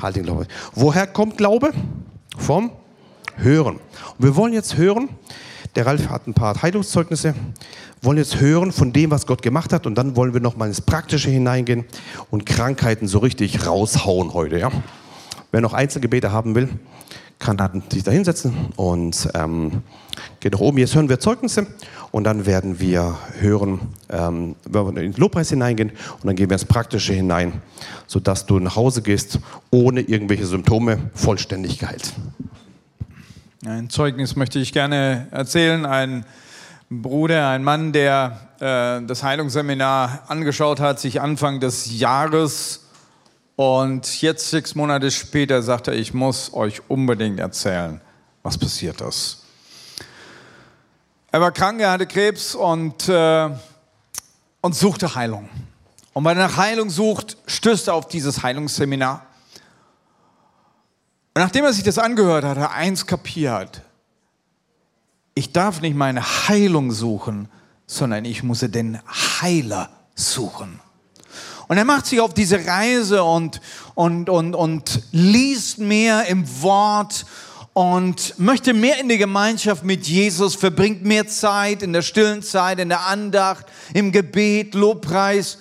Halte 0.00 0.20
den 0.20 0.26
Glauben. 0.26 0.46
Woher 0.74 1.06
kommt 1.06 1.38
Glaube? 1.38 1.72
Vom 2.36 2.70
hören. 3.38 3.76
Und 3.76 4.24
wir 4.24 4.36
wollen 4.36 4.52
jetzt 4.52 4.76
hören, 4.76 5.08
der 5.76 5.86
Ralf 5.86 6.08
hat 6.08 6.26
ein 6.26 6.34
paar 6.34 6.60
Heilungszeugnisse, 6.60 7.34
wollen 8.02 8.18
jetzt 8.18 8.40
hören 8.40 8.72
von 8.72 8.92
dem, 8.92 9.10
was 9.10 9.26
Gott 9.26 9.42
gemacht 9.42 9.72
hat 9.72 9.86
und 9.86 9.96
dann 9.96 10.16
wollen 10.16 10.32
wir 10.32 10.40
noch 10.40 10.56
mal 10.56 10.66
ins 10.66 10.80
Praktische 10.80 11.30
hineingehen 11.30 11.84
und 12.30 12.46
Krankheiten 12.46 13.06
so 13.08 13.18
richtig 13.18 13.66
raushauen 13.66 14.34
heute. 14.34 14.58
Ja? 14.58 14.70
Wer 15.50 15.60
noch 15.60 15.72
Einzelgebete 15.72 16.32
haben 16.32 16.54
will, 16.54 16.68
kann 17.38 17.82
sich 17.90 18.02
da 18.02 18.10
hinsetzen 18.10 18.52
und 18.76 19.28
ähm, 19.34 19.82
geht 20.40 20.52
nach 20.52 20.60
oben. 20.60 20.78
Jetzt 20.78 20.94
hören 20.94 21.08
wir 21.08 21.20
Zeugnisse 21.20 21.66
und 22.10 22.24
dann 22.24 22.46
werden 22.46 22.80
wir 22.80 23.16
hören, 23.38 23.80
ähm, 24.08 24.56
wenn 24.64 24.84
wir 24.84 24.88
in 24.88 25.12
den 25.12 25.20
Lobpreis 25.20 25.50
hineingehen 25.50 25.90
und 25.90 26.24
dann 26.24 26.36
gehen 26.36 26.50
wir 26.50 26.54
ins 26.54 26.64
Praktische 26.64 27.12
hinein, 27.12 27.62
sodass 28.06 28.46
du 28.46 28.58
nach 28.58 28.76
Hause 28.76 29.02
gehst 29.02 29.38
ohne 29.70 30.00
irgendwelche 30.00 30.46
Symptome 30.46 31.10
vollständig 31.14 31.78
geheilt. 31.78 32.12
Ein 33.66 33.90
Zeugnis 33.90 34.36
möchte 34.36 34.60
ich 34.60 34.72
gerne 34.72 35.26
erzählen. 35.32 35.84
Ein 35.84 36.24
Bruder, 36.90 37.48
ein 37.48 37.64
Mann, 37.64 37.92
der 37.92 38.38
äh, 38.60 39.04
das 39.04 39.24
Heilungsseminar 39.24 40.22
angeschaut 40.28 40.78
hat, 40.78 41.00
sich 41.00 41.20
Anfang 41.20 41.58
des 41.58 41.98
Jahres 41.98 42.86
und 43.56 44.22
jetzt 44.22 44.50
sechs 44.50 44.76
Monate 44.76 45.10
später 45.10 45.60
sagt 45.62 45.88
er, 45.88 45.94
ich 45.94 46.14
muss 46.14 46.54
euch 46.54 46.82
unbedingt 46.88 47.40
erzählen, 47.40 48.00
was 48.44 48.56
passiert 48.56 49.00
ist. 49.00 49.44
Er 51.32 51.40
war 51.40 51.50
krank, 51.50 51.80
er 51.80 51.90
hatte 51.90 52.06
Krebs 52.06 52.54
und, 52.54 53.08
äh, 53.08 53.50
und 54.60 54.76
suchte 54.76 55.16
Heilung. 55.16 55.48
Und 56.12 56.22
weil 56.22 56.36
er 56.36 56.46
nach 56.46 56.56
Heilung 56.56 56.90
sucht, 56.90 57.36
stößt 57.48 57.88
er 57.88 57.94
auf 57.94 58.06
dieses 58.06 58.44
Heilungsseminar. 58.44 59.26
Und 61.38 61.44
nachdem 61.44 61.66
er 61.66 61.72
sich 61.72 61.84
das 61.84 61.98
angehört 61.98 62.42
hat, 62.42 62.58
hat 62.58 62.72
er 62.72 62.72
eins 62.72 63.06
kapiert. 63.06 63.82
Ich 65.34 65.52
darf 65.52 65.80
nicht 65.80 65.94
meine 65.94 66.20
Heilung 66.20 66.90
suchen, 66.90 67.48
sondern 67.86 68.24
ich 68.24 68.42
muss 68.42 68.58
den 68.58 68.98
Heiler 69.40 69.88
suchen. 70.16 70.80
Und 71.68 71.78
er 71.78 71.84
macht 71.84 72.06
sich 72.06 72.20
auf 72.20 72.34
diese 72.34 72.66
Reise 72.66 73.22
und, 73.22 73.60
und, 73.94 74.28
und, 74.28 74.56
und 74.56 75.00
liest 75.12 75.78
mehr 75.78 76.26
im 76.26 76.44
Wort 76.60 77.24
und 77.72 78.36
möchte 78.40 78.74
mehr 78.74 78.98
in 78.98 79.08
die 79.08 79.18
Gemeinschaft 79.18 79.84
mit 79.84 80.08
Jesus, 80.08 80.56
verbringt 80.56 81.04
mehr 81.04 81.28
Zeit 81.28 81.84
in 81.84 81.92
der 81.92 82.02
stillen 82.02 82.42
Zeit, 82.42 82.80
in 82.80 82.88
der 82.88 83.06
Andacht, 83.06 83.66
im 83.94 84.10
Gebet, 84.10 84.74
Lobpreis. 84.74 85.58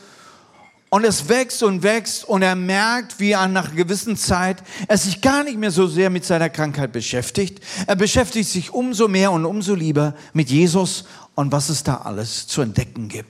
Und 0.90 1.04
es 1.04 1.28
wächst 1.28 1.64
und 1.64 1.84
wächst 1.84 2.24
und 2.24 2.42
er 2.42 2.56
merkt, 2.56 3.20
wie 3.20 3.32
er 3.32 3.48
nach 3.50 3.68
einer 3.68 3.76
gewissen 3.76 4.16
Zeit 4.16 4.64
er 4.88 4.98
sich 4.98 5.20
gar 5.20 5.44
nicht 5.44 5.58
mehr 5.58 5.72
so 5.72 5.86
sehr 5.86 6.10
mit 6.10 6.24
seiner 6.24 6.50
Krankheit 6.50 6.94
beschäftigt. 6.94 7.62
Er 7.88 7.98
beschäftigt 7.98 8.50
sich 8.50 8.74
umso 8.74 9.10
mehr 9.10 9.32
und 9.34 9.46
umso 9.46 9.76
lieber 9.76 10.16
mit 10.32 10.50
Jesus 10.50 11.04
und 11.36 11.52
was 11.52 11.68
es 11.68 11.84
da 11.84 11.98
alles 11.98 12.48
zu 12.48 12.62
entdecken 12.62 13.10
gibt. 13.10 13.28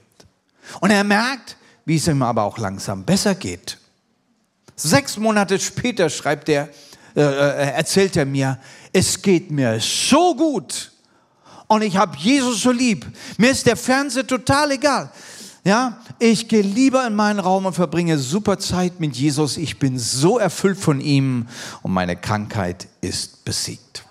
Und 0.81 0.91
er 0.91 1.03
merkt, 1.03 1.57
wie 1.85 1.95
es 1.95 2.07
ihm 2.07 2.21
aber 2.21 2.43
auch 2.43 2.59
langsam 2.59 3.03
besser 3.03 3.33
geht. 3.33 3.79
Sechs 4.75 5.17
Monate 5.17 5.59
später 5.59 6.11
schreibt 6.11 6.49
er, 6.49 6.69
äh, 7.15 7.21
äh 7.21 7.71
erzählt 7.71 8.15
er 8.17 8.25
mir, 8.25 8.59
es 8.93 9.19
geht 9.19 9.49
mir 9.49 9.79
so 9.79 10.35
gut 10.35 10.91
Und 11.67 11.81
ich 11.81 11.97
habe 11.97 12.17
Jesus 12.17 12.61
so 12.61 12.71
lieb. 12.71 13.05
Mir 13.37 13.51
ist 13.51 13.65
der 13.65 13.75
Fernseher 13.75 14.25
total 14.25 14.71
egal. 14.71 15.11
Ja, 15.67 15.97
ich 16.17 16.47
gehe 16.47 16.61
lieber 16.61 17.05
in 17.05 17.13
meinen 17.13 17.41
Raum 17.41 17.65
und 17.65 17.73
verbringe 17.73 18.17
super 18.17 18.57
Zeit 18.57 19.01
mit 19.01 19.17
Jesus. 19.17 19.57
Ich 19.57 19.79
bin 19.79 19.99
so 19.99 20.39
erfüllt 20.39 20.77
von 20.79 21.01
ihm 21.01 21.45
und 21.81 21.91
meine 21.91 22.15
Krankheit 22.15 22.87
ist 23.01 23.43
besiegt. 23.43 24.05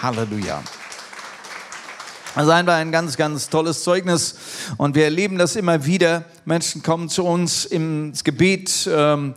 Halleluja. 0.00 0.62
Ist 2.34 2.48
einfach 2.48 2.76
ein 2.76 2.90
ganz, 2.92 3.18
ganz 3.18 3.50
tolles 3.50 3.82
Zeugnis 3.82 4.36
und 4.78 4.94
wir 4.94 5.04
erleben 5.04 5.36
das 5.36 5.54
immer 5.54 5.84
wieder. 5.84 6.24
Menschen 6.46 6.82
kommen 6.82 7.10
zu 7.10 7.26
uns 7.26 7.66
ins 7.66 8.24
Gebet 8.24 8.88
ähm, 8.90 9.34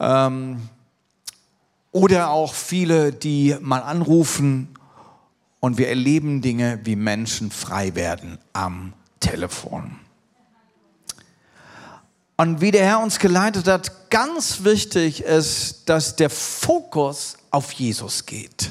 ähm, 0.00 0.60
oder 1.92 2.30
auch 2.30 2.52
viele, 2.52 3.12
die 3.12 3.54
mal 3.60 3.82
anrufen 3.82 4.74
und 5.60 5.78
wir 5.78 5.88
erleben 5.88 6.42
Dinge, 6.42 6.80
wie 6.82 6.96
Menschen 6.96 7.52
frei 7.52 7.94
werden 7.94 8.38
am 8.52 8.92
Telefon. 9.20 9.98
Und 12.36 12.60
wie 12.60 12.70
der 12.70 12.84
Herr 12.84 13.00
uns 13.00 13.18
geleitet 13.18 13.66
hat, 13.66 14.10
ganz 14.10 14.62
wichtig 14.62 15.22
ist, 15.22 15.88
dass 15.88 16.14
der 16.14 16.30
Fokus 16.30 17.36
auf 17.50 17.72
Jesus 17.72 18.26
geht. 18.26 18.70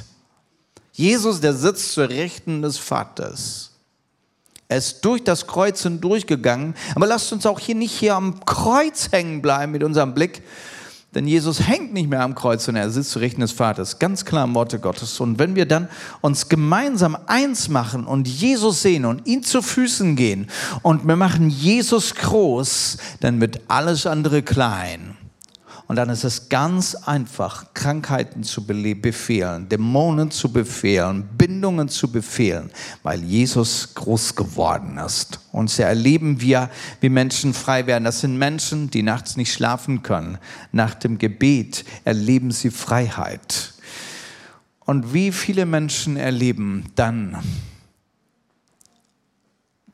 Jesus, 0.94 1.42
der 1.42 1.54
sitzt 1.54 1.92
zur 1.92 2.10
Rechten 2.10 2.62
des 2.62 2.78
Vaters. 2.78 3.72
Er 4.70 4.78
ist 4.78 5.02
durch 5.06 5.24
das 5.24 5.48
Kreuz 5.48 5.84
hindurchgegangen. 5.84 6.76
Aber 6.96 7.08
lasst 7.08 7.32
uns 7.32 7.46
auch 7.46 7.60
hier 7.60 7.76
nicht 7.76 7.94
hier 7.94 8.16
am 8.16 8.44
Kreuz 8.46 9.12
hängen 9.12 9.42
bleiben 9.42 9.72
mit 9.72 9.84
unserem 9.84 10.14
Blick, 10.14 10.42
denn 11.16 11.26
Jesus 11.26 11.68
hängt 11.68 11.94
nicht 11.94 12.10
mehr 12.10 12.22
am 12.22 12.36
Kreuz, 12.36 12.66
sondern 12.66 12.84
er 12.84 12.90
sitzt 12.90 13.12
zu 13.12 13.20
Rechten 13.20 13.42
des 13.42 13.52
Vaters. 13.52 13.98
Ganz 13.98 14.24
klar 14.24 14.44
im 14.44 14.54
Worte 14.54 14.78
Gottes. 14.78 15.20
Und 15.20 15.40
wenn 15.40 15.56
wir 15.56 15.66
dann 15.66 15.90
uns 16.22 16.50
gemeinsam 16.50 17.18
eins 17.28 17.70
machen 17.70 18.06
und 18.06 18.28
Jesus 18.28 18.82
sehen 18.82 19.06
und 19.06 19.26
ihn 19.26 19.42
zu 19.42 19.62
Füßen 19.62 20.16
gehen 20.16 20.48
und 20.84 21.08
wir 21.08 21.16
machen 21.16 21.50
Jesus 21.50 22.14
groß, 22.14 22.98
dann 23.22 23.42
wird 23.42 23.62
alles 23.68 24.06
andere 24.06 24.44
klein. 24.44 25.17
Und 25.88 25.96
dann 25.96 26.10
ist 26.10 26.26
es 26.26 26.50
ganz 26.50 26.96
einfach, 26.96 27.74
Krankheiten 27.74 28.44
zu 28.44 28.66
befehlen, 28.68 29.70
Dämonen 29.70 30.32
zu 30.32 30.52
befehlen, 30.52 31.30
Bindungen 31.38 31.88
zu 31.88 32.12
befehlen, 32.12 32.72
weil 33.04 33.24
Jesus 33.24 33.94
groß 33.96 34.36
geworden 34.36 34.98
ist. 34.98 35.40
Und 35.54 35.70
so 35.70 35.84
erleben 35.84 36.42
wir, 36.42 36.70
wie 37.00 37.08
Menschen 37.08 37.54
frei 37.54 37.88
werden. 37.88 38.04
Das 38.04 38.20
sind 38.20 38.38
Menschen, 38.38 38.90
die 38.90 39.02
nachts 39.02 39.38
nicht 39.38 39.54
schlafen 39.54 40.04
können. 40.04 40.40
Nach 40.74 40.94
dem 40.94 41.18
Gebet 41.18 41.86
erleben 42.04 42.52
sie 42.52 42.70
Freiheit. 42.70 43.74
Und 44.82 45.14
wie 45.14 45.32
viele 45.32 45.66
Menschen 45.66 46.18
erleben 46.18 46.92
dann, 46.96 47.38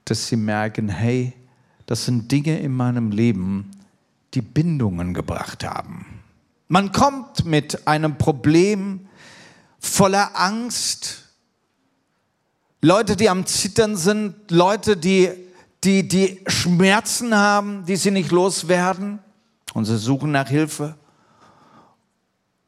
dass 0.05 0.27
sie 0.27 0.37
merken, 0.37 0.89
hey, 0.89 1.33
das 1.85 2.05
sind 2.05 2.31
Dinge 2.31 2.59
in 2.59 2.71
meinem 2.73 3.11
Leben, 3.11 3.69
die 4.33 4.41
Bindungen 4.41 5.13
gebracht 5.13 5.63
haben. 5.63 6.21
Man 6.67 6.91
kommt 6.91 7.45
mit 7.45 7.87
einem 7.87 8.17
Problem 8.17 9.07
voller 9.79 10.31
Angst. 10.39 11.29
Leute, 12.81 13.15
die 13.15 13.29
am 13.29 13.45
Zittern 13.45 13.95
sind, 13.95 14.49
Leute, 14.49 14.97
die, 14.97 15.29
die, 15.83 16.07
die 16.07 16.41
Schmerzen 16.47 17.35
haben, 17.35 17.85
die 17.85 17.95
sie 17.95 18.11
nicht 18.11 18.31
loswerden 18.31 19.19
und 19.73 19.85
sie 19.85 19.97
suchen 19.97 20.31
nach 20.31 20.49
Hilfe. 20.49 20.95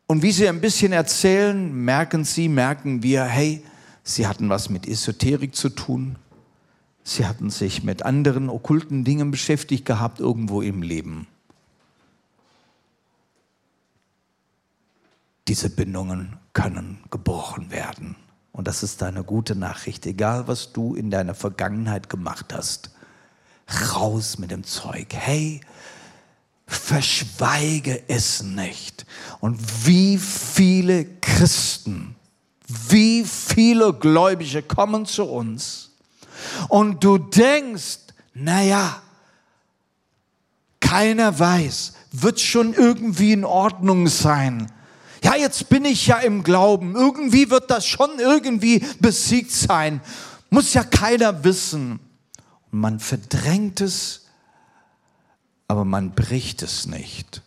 Und 0.08 0.21
wie 0.21 0.32
sie 0.32 0.47
ein 0.47 0.62
bisschen 0.62 0.91
erzählen, 0.91 1.73
merken 1.73 2.25
sie, 2.25 2.47
merken 2.47 3.01
wir, 3.01 3.23
hey, 3.23 3.63
sie 4.04 4.28
hatten 4.28 4.49
was 4.49 4.69
mit 4.69 4.88
Esoterik 4.88 5.56
zu 5.56 5.69
tun. 5.69 6.17
Sie 7.04 7.25
hatten 7.25 7.49
sich 7.49 7.84
mit 7.84 8.04
anderen 8.04 8.49
okkulten 8.49 9.04
Dingen 9.04 9.32
beschäftigt 9.32 9.86
gehabt 9.86 10.19
irgendwo 10.19 10.62
im 10.62 10.82
Leben. 10.82 11.28
Diese 15.47 15.69
Bindungen 15.69 16.38
können 16.53 17.03
gebrochen 17.12 17.71
werden. 17.71 18.15
Und 18.51 18.67
das 18.67 18.84
ist 18.84 19.03
eine 19.03 19.23
gute 19.23 19.55
Nachricht, 19.55 20.05
egal 20.05 20.47
was 20.47 20.71
du 20.71 20.95
in 20.95 21.12
deiner 21.12 21.36
Vergangenheit 21.36 22.10
gemacht 22.10 22.53
hast. 22.53 22.91
Raus 23.93 24.38
mit 24.38 24.51
dem 24.51 24.63
Zeug. 24.63 25.08
Hey, 25.12 25.62
verschweige 26.67 28.08
es 28.08 28.43
nicht. 28.43 29.05
Und 29.39 29.60
wie 29.86 30.17
viele 30.17 31.05
Christen, 31.05 32.15
wie 32.67 33.23
viele 33.25 33.93
Gläubige 33.93 34.63
kommen 34.63 35.05
zu 35.05 35.25
uns 35.25 35.91
und 36.69 37.03
du 37.03 37.17
denkst, 37.17 37.99
naja, 38.34 39.01
keiner 40.79 41.38
weiß, 41.38 41.93
wird 42.12 42.39
schon 42.39 42.73
irgendwie 42.73 43.34
in 43.34 43.43
Ordnung 43.43 44.08
sein 44.08 44.71
ja, 45.25 45.35
jetzt 45.35 45.69
bin 45.69 45.85
ich 45.85 46.05
ja 46.05 46.19
im 46.19 46.43
Glauben, 46.43 46.93
irgendwie 46.95 47.49
wird 47.49 47.71
das 47.71 47.88
schon 47.88 48.19
irgendwie 48.19 48.85
besiegt 48.99 49.51
sein. 49.51 49.99
Muss 50.51 50.75
ja 50.75 50.83
keiner 50.83 51.43
wissen. 51.43 51.99
Und 52.71 52.79
man 52.79 52.99
verdrängt 52.99 53.81
es, 53.81 54.27
aber 55.67 55.83
man 55.83 56.11
bricht 56.11 56.61
es 56.61 56.85
nicht. 56.85 57.41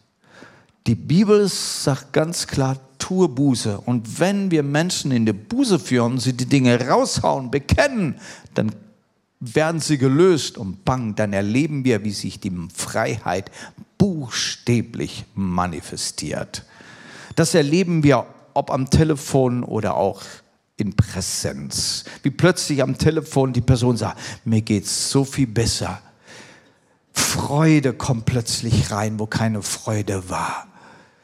Die 0.89 0.97
Bibel 0.97 1.47
sagt 1.49 2.13
ganz 2.13 2.49
klar, 2.49 2.81
tue 2.99 3.29
Buße. 3.29 3.79
Und 3.79 4.19
wenn 4.19 4.51
wir 4.51 4.65
Menschen 4.65 5.13
in 5.13 5.25
die 5.25 5.33
Buße 5.33 5.79
führen, 5.79 6.19
sie 6.19 6.33
die 6.33 6.47
Dinge 6.47 6.89
raushauen, 6.89 7.53
bekennen, 7.53 8.17
dann 8.55 8.73
werden 9.39 9.81
sie 9.81 9.99
gelöst 9.99 10.59
und 10.59 10.85
bang, 10.85 11.15
dann 11.15 11.33
erleben 11.33 11.85
wir, 11.85 12.03
wie 12.03 12.11
sich 12.11 12.41
die 12.41 12.53
Freiheit 12.75 13.53
buchstäblich 13.99 15.27
manifestiert. 15.37 16.65
Das 17.39 17.55
erleben 17.55 18.03
wir, 18.03 18.27
ob 18.53 18.73
am 18.73 18.91
Telefon 18.91 19.63
oder 19.63 19.95
auch 19.95 20.23
in 20.77 20.97
Präsenz. 20.97 22.03
Wie 22.25 22.33
plötzlich 22.33 22.83
am 22.83 22.99
Telefon 22.99 23.53
die 23.53 23.61
Person 23.61 23.97
sagt, 23.97 24.19
mir 24.45 24.61
geht's 24.61 25.09
so 25.13 25.25
viel 25.25 25.47
besser. 25.47 26.03
Freude 27.13 27.93
kommt 27.93 28.25
plötzlich 28.25 28.91
rein, 28.91 29.21
wo 29.21 29.27
keine 29.27 29.63
Freude 29.63 30.29
war. 30.29 30.67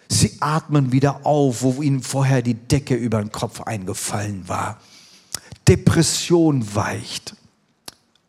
Sie 0.09 0.37
atmen 0.39 0.93
wieder 0.93 1.27
auf, 1.27 1.63
wo 1.63 1.83
ihnen 1.83 2.01
vorher 2.01 2.43
die 2.43 2.55
Decke 2.55 2.95
über 2.95 3.19
den 3.19 3.33
Kopf 3.33 3.63
eingefallen 3.63 4.49
war. 4.49 4.79
Depression 5.67 6.77
weicht. 6.77 7.35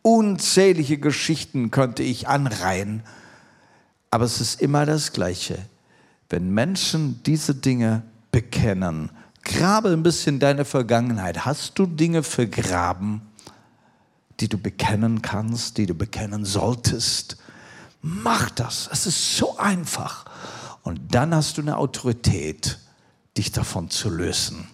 Unzählige 0.02 0.98
Geschichten 0.98 1.70
könnte 1.70 2.02
ich 2.02 2.26
anreihen, 2.26 3.04
aber 4.10 4.24
es 4.24 4.40
ist 4.40 4.60
immer 4.60 4.86
das 4.86 5.12
Gleiche. 5.12 5.60
Wenn 6.28 6.50
Menschen 6.50 7.22
diese 7.24 7.54
Dinge 7.54 8.02
bekennen, 8.32 9.10
grabe 9.44 9.90
ein 9.90 10.02
bisschen 10.02 10.40
deine 10.40 10.64
Vergangenheit. 10.64 11.44
Hast 11.44 11.78
du 11.78 11.86
Dinge 11.86 12.22
vergraben, 12.22 13.22
die 14.40 14.48
du 14.48 14.58
bekennen 14.58 15.22
kannst, 15.22 15.78
die 15.78 15.86
du 15.86 15.94
bekennen 15.94 16.44
solltest? 16.44 17.36
Mach 18.02 18.50
das. 18.50 18.88
Es 18.92 19.06
ist 19.06 19.36
so 19.36 19.56
einfach. 19.58 20.24
Und 20.82 21.14
dann 21.14 21.34
hast 21.34 21.58
du 21.58 21.62
eine 21.62 21.76
Autorität, 21.76 22.78
dich 23.36 23.52
davon 23.52 23.90
zu 23.90 24.10
lösen. 24.10 24.68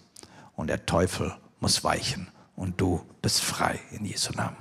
Und 0.55 0.69
der 0.69 0.85
Teufel 0.87 1.35
muss 1.61 1.85
weichen. 1.85 2.29
Und 2.57 2.81
du 2.81 3.03
bist 3.23 3.41
frei 3.41 3.81
in 3.93 4.05
Jesu 4.05 4.33
Namen. 4.33 4.57